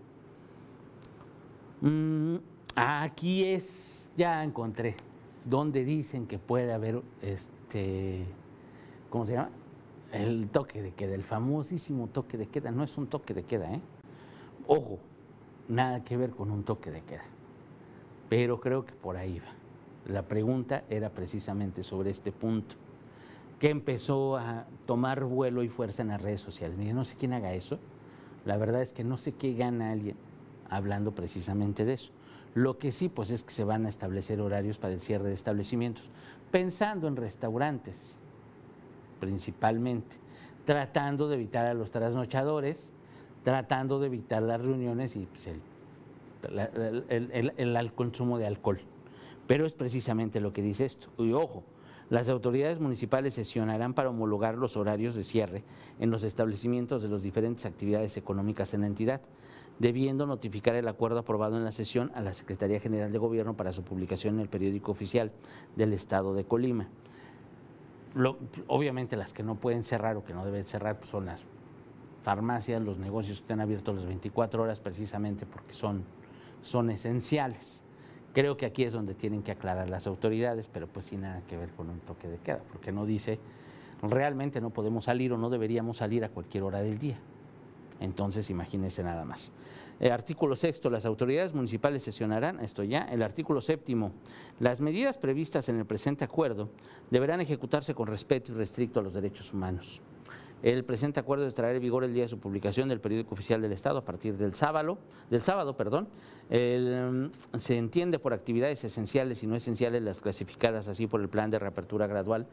Mm, 1.81 2.37
aquí 2.75 3.43
es, 3.43 4.09
ya 4.15 4.43
encontré, 4.43 4.95
donde 5.43 5.83
dicen 5.83 6.27
que 6.27 6.39
puede 6.39 6.71
haber, 6.71 7.01
este, 7.21 8.25
¿cómo 9.09 9.25
se 9.25 9.33
llama? 9.33 9.49
El 10.15 10.47
toque 10.49 10.81
de 10.81 10.93
queda, 10.93 11.13
el 11.13 11.23
famosísimo 11.23 12.07
toque 12.07 12.37
de 12.37 12.47
queda. 12.47 12.71
No 12.71 12.83
es 12.83 12.97
un 12.97 13.07
toque 13.07 13.33
de 13.33 13.43
queda, 13.43 13.73
¿eh? 13.73 13.81
Ojo, 14.65 14.99
nada 15.67 16.05
que 16.05 16.15
ver 16.15 16.31
con 16.31 16.51
un 16.51 16.63
toque 16.63 16.89
de 16.89 17.01
queda. 17.01 17.25
Pero 18.29 18.61
creo 18.61 18.85
que 18.85 18.93
por 18.93 19.17
ahí 19.17 19.39
va. 19.39 19.51
La 20.05 20.23
pregunta 20.23 20.85
era 20.89 21.09
precisamente 21.09 21.83
sobre 21.83 22.11
este 22.11 22.31
punto 22.31 22.77
que 23.59 23.69
empezó 23.69 24.37
a 24.37 24.65
tomar 24.85 25.25
vuelo 25.25 25.63
y 25.63 25.69
fuerza 25.69 26.01
en 26.01 26.09
las 26.09 26.21
redes 26.21 26.39
sociales. 26.39 26.77
Mire, 26.77 26.93
no 26.93 27.03
sé 27.03 27.15
quién 27.17 27.33
haga 27.33 27.53
eso. 27.53 27.79
La 28.45 28.55
verdad 28.55 28.81
es 28.81 28.93
que 28.93 29.03
no 29.03 29.17
sé 29.17 29.33
qué 29.33 29.53
gana 29.53 29.91
alguien 29.91 30.15
hablando 30.69 31.13
precisamente 31.13 31.83
de 31.83 31.93
eso. 31.93 32.13
Lo 32.53 32.77
que 32.77 32.93
sí, 32.93 33.09
pues 33.09 33.31
es 33.31 33.43
que 33.43 33.51
se 33.51 33.65
van 33.65 33.85
a 33.85 33.89
establecer 33.89 34.39
horarios 34.39 34.77
para 34.77 34.93
el 34.93 35.01
cierre 35.01 35.27
de 35.27 35.33
establecimientos, 35.33 36.09
pensando 36.51 37.09
en 37.09 37.17
restaurantes 37.17 38.21
principalmente, 39.19 40.15
tratando 40.65 41.27
de 41.27 41.35
evitar 41.35 41.65
a 41.65 41.73
los 41.73 41.91
trasnochadores, 41.91 42.93
tratando 43.43 43.99
de 43.99 44.07
evitar 44.07 44.41
las 44.41 44.61
reuniones 44.61 45.15
y 45.15 45.27
pues, 45.27 45.47
el, 47.09 47.53
el 47.57 47.93
consumo 47.93 48.37
de 48.37 48.47
alcohol. 48.47 48.79
Pero 49.47 49.65
es 49.65 49.75
precisamente 49.75 50.39
lo 50.39 50.53
que 50.53 50.61
dice 50.61 50.85
esto. 50.85 51.09
Y 51.17 51.33
ojo, 51.33 51.63
las 52.09 52.29
autoridades 52.29 52.79
municipales 52.79 53.33
sesionarán 53.33 53.93
para 53.93 54.09
homologar 54.09 54.57
los 54.57 54.77
horarios 54.77 55.15
de 55.15 55.23
cierre 55.23 55.63
en 55.99 56.11
los 56.11 56.23
establecimientos 56.23 57.01
de 57.01 57.09
las 57.09 57.23
diferentes 57.23 57.65
actividades 57.65 58.15
económicas 58.15 58.73
en 58.75 58.81
la 58.81 58.87
entidad, 58.87 59.21
debiendo 59.79 60.27
notificar 60.27 60.75
el 60.75 60.87
acuerdo 60.87 61.19
aprobado 61.19 61.57
en 61.57 61.63
la 61.63 61.71
sesión 61.71 62.11
a 62.13 62.21
la 62.21 62.33
Secretaría 62.33 62.79
General 62.79 63.11
de 63.11 63.17
Gobierno 63.17 63.57
para 63.57 63.73
su 63.73 63.83
publicación 63.83 64.35
en 64.35 64.41
el 64.41 64.49
periódico 64.49 64.91
oficial 64.91 65.31
del 65.75 65.93
Estado 65.93 66.35
de 66.35 66.45
Colima. 66.45 66.87
Obviamente 68.67 69.17
las 69.17 69.33
que 69.33 69.43
no 69.43 69.55
pueden 69.55 69.83
cerrar 69.83 70.17
o 70.17 70.23
que 70.23 70.33
no 70.33 70.45
deben 70.45 70.63
cerrar 70.63 70.97
pues, 70.99 71.09
son 71.09 71.25
las 71.25 71.45
farmacias, 72.23 72.81
los 72.81 72.97
negocios 72.97 73.39
están 73.39 73.59
abiertos 73.59 73.95
las 73.95 74.05
24 74.05 74.63
horas 74.63 74.79
precisamente 74.79 75.45
porque 75.45 75.73
son, 75.73 76.03
son 76.61 76.89
esenciales. 76.89 77.83
Creo 78.33 78.57
que 78.57 78.65
aquí 78.65 78.83
es 78.83 78.93
donde 78.93 79.13
tienen 79.13 79.43
que 79.43 79.51
aclarar 79.51 79.89
las 79.89 80.07
autoridades, 80.07 80.67
pero 80.67 80.87
pues 80.87 81.05
sin 81.05 81.21
nada 81.21 81.41
que 81.47 81.55
ver 81.55 81.69
con 81.69 81.89
un 81.89 81.99
toque 81.99 82.27
de 82.27 82.37
queda, 82.37 82.61
porque 82.71 82.91
no 82.91 83.05
dice 83.05 83.39
realmente 84.01 84.61
no 84.61 84.69
podemos 84.69 85.05
salir 85.05 85.33
o 85.33 85.37
no 85.37 85.49
deberíamos 85.49 85.97
salir 85.97 86.23
a 86.23 86.29
cualquier 86.29 86.63
hora 86.63 86.81
del 86.81 86.97
día. 86.97 87.17
Entonces, 87.99 88.49
imagínense 88.49 89.03
nada 89.03 89.23
más. 89.23 89.51
El 89.99 90.11
artículo 90.11 90.55
sexto, 90.55 90.89
las 90.89 91.05
autoridades 91.05 91.53
municipales 91.53 92.03
sesionarán, 92.03 92.59
esto 92.59 92.83
ya. 92.83 93.03
El 93.03 93.21
artículo 93.23 93.61
séptimo, 93.61 94.11
las 94.59 94.81
medidas 94.81 95.17
previstas 95.17 95.69
en 95.69 95.77
el 95.77 95.85
presente 95.85 96.25
acuerdo 96.25 96.69
deberán 97.11 97.41
ejecutarse 97.41 97.95
con 97.95 98.07
respeto 98.07 98.51
y 98.51 98.55
restricto 98.55 98.99
a 98.99 99.03
los 99.03 99.13
derechos 99.13 99.53
humanos. 99.53 100.01
El 100.63 100.83
presente 100.83 101.19
acuerdo 101.19 101.45
estará 101.45 101.71
en 101.71 101.79
vigor 101.79 102.03
el 102.03 102.13
día 102.13 102.23
de 102.23 102.29
su 102.29 102.39
publicación 102.39 102.89
del 102.89 102.99
periódico 102.99 103.35
oficial 103.35 103.61
del 103.61 103.71
Estado 103.71 103.99
a 103.99 104.05
partir 104.05 104.35
del 104.35 104.55
sábado, 104.55 104.97
del 105.29 105.41
sábado, 105.41 105.77
perdón. 105.77 106.07
Mm, 106.49 107.57
se 107.57 107.77
entiende 107.77 108.19
por 108.19 108.33
actividades 108.33 108.83
esenciales 108.83 109.43
y 109.43 109.47
no 109.47 109.55
esenciales 109.55 110.01
las 110.01 110.21
clasificadas 110.21 110.87
así 110.87 111.07
por 111.07 111.21
el 111.21 111.29
plan 111.29 111.51
de 111.51 111.59
reapertura 111.59 112.07
gradual 112.07 112.47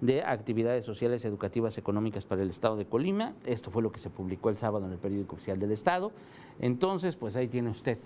de 0.00 0.22
actividades 0.22 0.84
sociales, 0.84 1.24
educativas, 1.24 1.78
económicas 1.78 2.24
para 2.24 2.42
el 2.42 2.50
Estado 2.50 2.76
de 2.76 2.86
Colima. 2.86 3.34
Esto 3.44 3.70
fue 3.70 3.82
lo 3.82 3.90
que 3.90 3.98
se 3.98 4.10
publicó 4.10 4.50
el 4.50 4.58
sábado 4.58 4.86
en 4.86 4.92
el 4.92 4.98
periódico 4.98 5.36
oficial 5.36 5.58
del 5.58 5.72
Estado. 5.72 6.12
Entonces, 6.60 7.16
pues 7.16 7.36
ahí 7.36 7.48
tiene 7.48 7.70
usted, 7.70 7.98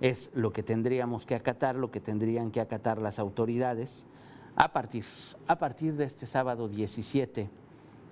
es 0.00 0.30
lo 0.34 0.52
que 0.52 0.62
tendríamos 0.62 1.26
que 1.26 1.34
acatar, 1.34 1.76
lo 1.76 1.90
que 1.90 2.00
tendrían 2.00 2.50
que 2.50 2.60
acatar 2.60 2.98
las 2.98 3.18
autoridades 3.18 4.06
a 4.54 4.72
partir, 4.72 5.04
a 5.46 5.58
partir 5.58 5.94
de 5.96 6.04
este 6.04 6.26
sábado 6.26 6.68
17 6.68 7.50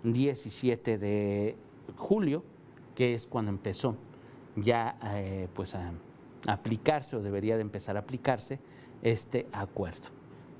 17 0.04 0.98
de 0.98 1.56
julio, 1.96 2.44
que 2.94 3.14
es 3.14 3.26
cuando 3.26 3.50
empezó 3.50 3.96
ya 4.56 4.96
eh, 5.14 5.48
pues 5.54 5.74
a, 5.74 5.92
aplicarse 6.46 7.16
o 7.16 7.22
debería 7.22 7.56
de 7.56 7.62
empezar 7.62 7.96
a 7.96 8.00
aplicarse 8.00 8.60
este 9.02 9.46
acuerdo, 9.52 10.08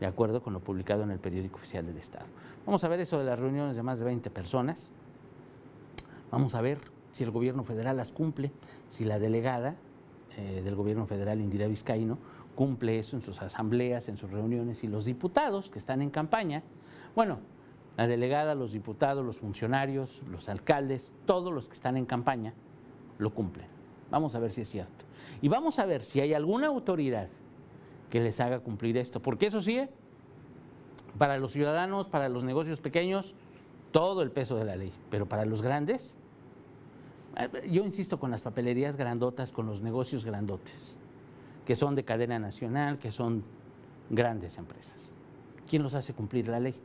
de 0.00 0.06
acuerdo 0.06 0.42
con 0.42 0.52
lo 0.52 0.60
publicado 0.60 1.02
en 1.02 1.10
el 1.10 1.18
periódico 1.18 1.56
oficial 1.56 1.86
del 1.86 1.96
Estado. 1.96 2.26
Vamos 2.66 2.82
a 2.84 2.88
ver 2.88 3.00
eso 3.00 3.18
de 3.18 3.24
las 3.24 3.38
reuniones 3.38 3.76
de 3.76 3.82
más 3.82 3.98
de 3.98 4.04
20 4.04 4.30
personas. 4.30 4.90
Vamos 6.30 6.54
a 6.54 6.60
ver 6.60 6.78
si 7.12 7.22
el 7.24 7.30
gobierno 7.30 7.64
federal 7.64 7.96
las 7.96 8.12
cumple, 8.12 8.50
si 8.88 9.04
la 9.04 9.18
delegada 9.18 9.76
eh, 10.36 10.62
del 10.64 10.74
gobierno 10.74 11.06
federal, 11.06 11.40
Indira 11.40 11.68
Vizcaíno, 11.68 12.18
cumple 12.54 12.98
eso 12.98 13.16
en 13.16 13.22
sus 13.22 13.40
asambleas, 13.42 14.08
en 14.08 14.16
sus 14.16 14.30
reuniones 14.30 14.82
y 14.82 14.88
los 14.88 15.04
diputados 15.04 15.70
que 15.70 15.78
están 15.78 16.02
en 16.02 16.10
campaña. 16.10 16.62
Bueno, 17.14 17.38
la 17.96 18.06
delegada, 18.08 18.54
los 18.54 18.72
diputados, 18.72 19.24
los 19.24 19.38
funcionarios, 19.38 20.22
los 20.28 20.48
alcaldes, 20.48 21.12
todos 21.26 21.52
los 21.52 21.68
que 21.68 21.74
están 21.74 21.96
en 21.96 22.06
campaña, 22.06 22.54
lo 23.18 23.32
cumplen. 23.32 23.66
Vamos 24.10 24.34
a 24.34 24.40
ver 24.40 24.50
si 24.50 24.62
es 24.62 24.68
cierto. 24.68 25.04
Y 25.40 25.48
vamos 25.48 25.78
a 25.78 25.86
ver 25.86 26.02
si 26.02 26.20
hay 26.20 26.34
alguna 26.34 26.68
autoridad 26.68 27.28
que 28.14 28.20
les 28.20 28.38
haga 28.38 28.60
cumplir 28.60 28.96
esto. 28.96 29.20
Porque 29.20 29.46
eso 29.46 29.60
sí, 29.60 29.80
para 31.18 31.36
los 31.36 31.50
ciudadanos, 31.50 32.06
para 32.06 32.28
los 32.28 32.44
negocios 32.44 32.80
pequeños, 32.80 33.34
todo 33.90 34.22
el 34.22 34.30
peso 34.30 34.54
de 34.54 34.64
la 34.64 34.76
ley. 34.76 34.92
Pero 35.10 35.26
para 35.26 35.44
los 35.44 35.62
grandes, 35.62 36.16
eh, 37.36 37.68
yo 37.68 37.84
insisto 37.84 38.20
con 38.20 38.30
las 38.30 38.40
papelerías 38.42 38.96
grandotas, 38.96 39.50
con 39.50 39.66
los 39.66 39.82
negocios 39.82 40.24
grandotes, 40.24 41.00
que 41.66 41.74
son 41.74 41.96
de 41.96 42.04
cadena 42.04 42.38
nacional, 42.38 43.00
que 43.00 43.10
son 43.10 43.42
grandes 44.10 44.58
empresas. 44.58 45.10
¿Quién 45.68 45.82
los 45.82 45.94
hace 45.94 46.14
cumplir 46.14 46.46
la 46.46 46.60
ley? 46.60 46.76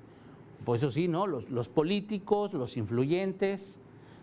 Pues 0.66 0.82
eso 0.82 0.90
sí, 0.90 1.08
¿no? 1.08 1.28
Los, 1.28 1.70
políticos, 1.70 2.54
los 2.54 2.76
influyentes, 2.76 3.78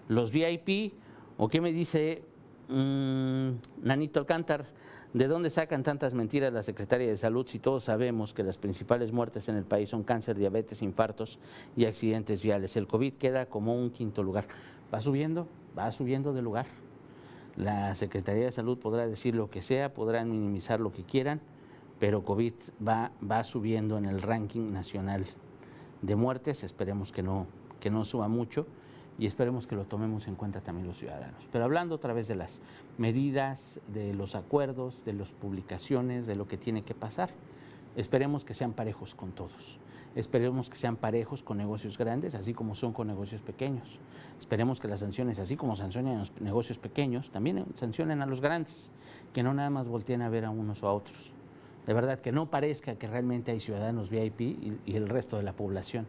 los 0.08 0.32
VIP, 0.32 0.92
o 1.38 1.46
qué 1.46 1.60
me 1.60 1.70
dice 1.70 2.24
mm, 2.68 3.50
Nanito 3.84 4.18
Alcántar, 4.18 4.64
¿de 5.16 5.28
dónde 5.28 5.48
sacan 5.48 5.82
tantas 5.82 6.12
mentiras 6.12 6.52
la 6.52 6.62
Secretaria 6.62 7.08
de 7.08 7.16
Salud 7.16 7.46
si 7.46 7.58
todos 7.58 7.84
sabemos 7.84 8.34
que 8.34 8.42
las 8.42 8.58
principales 8.58 9.12
muertes 9.12 9.48
en 9.48 9.56
el 9.56 9.64
país 9.64 9.88
son 9.88 10.02
cáncer, 10.02 10.36
diabetes, 10.36 10.82
infartos 10.82 11.38
y 11.74 11.86
accidentes 11.86 12.42
viales? 12.42 12.76
El 12.76 12.86
COVID 12.86 13.14
queda 13.14 13.46
como 13.46 13.74
un 13.74 13.88
quinto 13.88 14.22
lugar. 14.22 14.46
Va 14.92 15.00
subiendo, 15.00 15.48
va 15.76 15.90
subiendo 15.90 16.34
de 16.34 16.42
lugar. 16.42 16.66
La 17.56 17.94
Secretaría 17.94 18.44
de 18.44 18.52
Salud 18.52 18.76
podrá 18.76 19.06
decir 19.06 19.34
lo 19.34 19.48
que 19.48 19.62
sea, 19.62 19.94
podrán 19.94 20.30
minimizar 20.30 20.80
lo 20.80 20.92
que 20.92 21.02
quieran, 21.02 21.40
pero 21.98 22.22
COVID 22.22 22.52
va, 22.86 23.10
va 23.28 23.42
subiendo 23.42 23.96
en 23.96 24.04
el 24.04 24.20
ranking 24.20 24.70
nacional 24.70 25.24
de 26.02 26.14
muertes, 26.14 26.62
esperemos 26.62 27.10
que 27.10 27.22
no, 27.22 27.46
que 27.80 27.88
no 27.88 28.04
suba 28.04 28.28
mucho 28.28 28.66
y 29.18 29.26
esperemos 29.26 29.66
que 29.66 29.76
lo 29.76 29.84
tomemos 29.84 30.28
en 30.28 30.34
cuenta 30.34 30.60
también 30.60 30.86
los 30.86 30.98
ciudadanos. 30.98 31.48
Pero 31.50 31.64
hablando 31.64 31.94
otra 31.94 32.12
vez 32.12 32.28
de 32.28 32.34
las 32.34 32.60
medidas, 32.98 33.80
de 33.88 34.14
los 34.14 34.34
acuerdos, 34.34 35.04
de 35.04 35.14
las 35.14 35.30
publicaciones, 35.30 36.26
de 36.26 36.36
lo 36.36 36.46
que 36.46 36.56
tiene 36.56 36.82
que 36.82 36.94
pasar, 36.94 37.30
esperemos 37.96 38.44
que 38.44 38.54
sean 38.54 38.72
parejos 38.72 39.14
con 39.14 39.32
todos. 39.32 39.78
Esperemos 40.14 40.70
que 40.70 40.78
sean 40.78 40.96
parejos 40.96 41.42
con 41.42 41.58
negocios 41.58 41.98
grandes, 41.98 42.34
así 42.34 42.54
como 42.54 42.74
son 42.74 42.92
con 42.94 43.06
negocios 43.06 43.42
pequeños. 43.42 44.00
Esperemos 44.38 44.80
que 44.80 44.88
las 44.88 45.00
sanciones, 45.00 45.38
así 45.38 45.56
como 45.56 45.76
sancionen 45.76 46.16
a 46.16 46.18
los 46.20 46.40
negocios 46.40 46.78
pequeños, 46.78 47.30
también 47.30 47.66
sancionen 47.74 48.22
a 48.22 48.26
los 48.26 48.40
grandes, 48.40 48.92
que 49.34 49.42
no 49.42 49.52
nada 49.52 49.68
más 49.68 49.88
volteen 49.88 50.22
a 50.22 50.30
ver 50.30 50.46
a 50.46 50.50
unos 50.50 50.82
o 50.82 50.88
a 50.88 50.94
otros 50.94 51.32
de 51.86 51.94
verdad 51.94 52.20
que 52.20 52.32
no 52.32 52.50
parezca 52.50 52.96
que 52.96 53.06
realmente 53.06 53.52
hay 53.52 53.60
ciudadanos 53.60 54.10
VIP 54.10 54.40
y, 54.40 54.96
el 54.96 55.08
resto 55.08 55.36
de 55.36 55.44
la 55.44 55.52
población. 55.52 56.06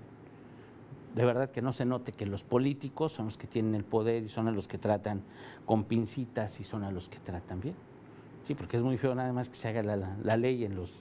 De 1.18 1.26
verdad 1.26 1.50
que 1.50 1.64
no 1.64 1.74
se 1.74 1.84
note 1.84 2.12
que 2.12 2.28
los 2.28 2.44
políticos 2.44 3.12
son 3.12 3.26
los 3.26 3.40
que 3.40 3.48
tienen 3.48 3.74
el 3.74 3.84
poder 3.84 4.22
y 4.22 4.30
son 4.30 4.48
a 4.48 4.52
los 4.52 4.68
que 4.68 4.78
tratan 4.78 5.24
con 5.66 5.86
pincitas 5.86 6.60
y 6.60 6.64
son 6.64 6.84
a 6.84 6.92
los 6.92 7.10
que 7.10 7.18
tratan 7.18 7.60
bien. 7.60 7.74
Sí, 8.44 8.54
porque 8.54 8.78
es 8.78 8.84
muy 8.84 9.00
feo 9.00 9.16
nada 9.16 9.34
más 9.34 9.50
que 9.50 9.56
se 9.56 9.68
haga 9.68 9.82
la, 9.82 10.38
ley 10.38 10.64
en 10.64 10.76
los, 10.76 10.94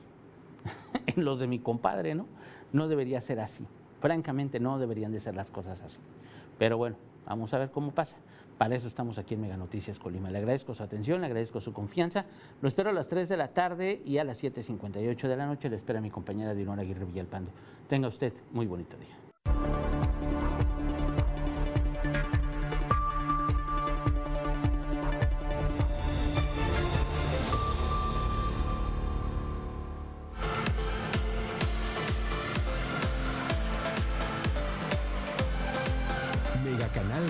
en 1.06 1.22
los 1.22 1.38
de 1.38 1.46
mi 1.46 1.58
compadre, 1.58 2.14
¿no? 2.14 2.24
No 2.72 2.88
debería 2.88 3.20
ser 3.20 3.40
así. 3.40 3.66
Francamente 4.00 4.58
no 4.58 4.78
deberían 4.78 5.12
de 5.12 5.20
ser 5.20 5.36
las 5.36 5.50
cosas 5.50 5.82
así. 5.82 6.00
Pero 6.58 6.78
bueno, 6.78 6.96
vamos 7.26 7.52
a 7.52 7.58
ver 7.58 7.70
cómo 7.70 7.92
pasa. 7.92 8.16
Para 8.56 8.74
eso 8.74 8.88
estamos 8.88 9.18
aquí 9.18 9.34
en 9.34 9.42
Mega 9.42 9.58
Noticias 9.58 9.98
Colima. 9.98 10.30
Le 10.30 10.38
agradezco 10.38 10.72
su 10.72 10.82
atención, 10.82 11.20
le 11.20 11.26
agradezco 11.26 11.60
su 11.60 11.74
confianza. 11.74 12.24
Lo 12.62 12.68
espero 12.68 12.88
a 12.88 12.94
las 12.94 13.08
3 13.08 13.28
de 13.28 13.36
la 13.36 13.48
tarde 13.48 14.00
y 14.06 14.16
a 14.16 14.24
las 14.24 14.42
7.58 14.42 15.28
de 15.28 15.36
la 15.36 15.44
noche 15.44 15.68
le 15.68 15.76
espera 15.76 16.00
mi 16.00 16.08
compañera 16.08 16.54
Dinora 16.54 16.80
Aguirre 16.80 17.04
Villalpando. 17.04 17.50
Tenga 17.86 18.08
usted 18.08 18.32
muy 18.52 18.64
bonito 18.64 18.96
día. 18.96 19.85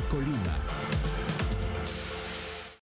Colima. 0.03 0.76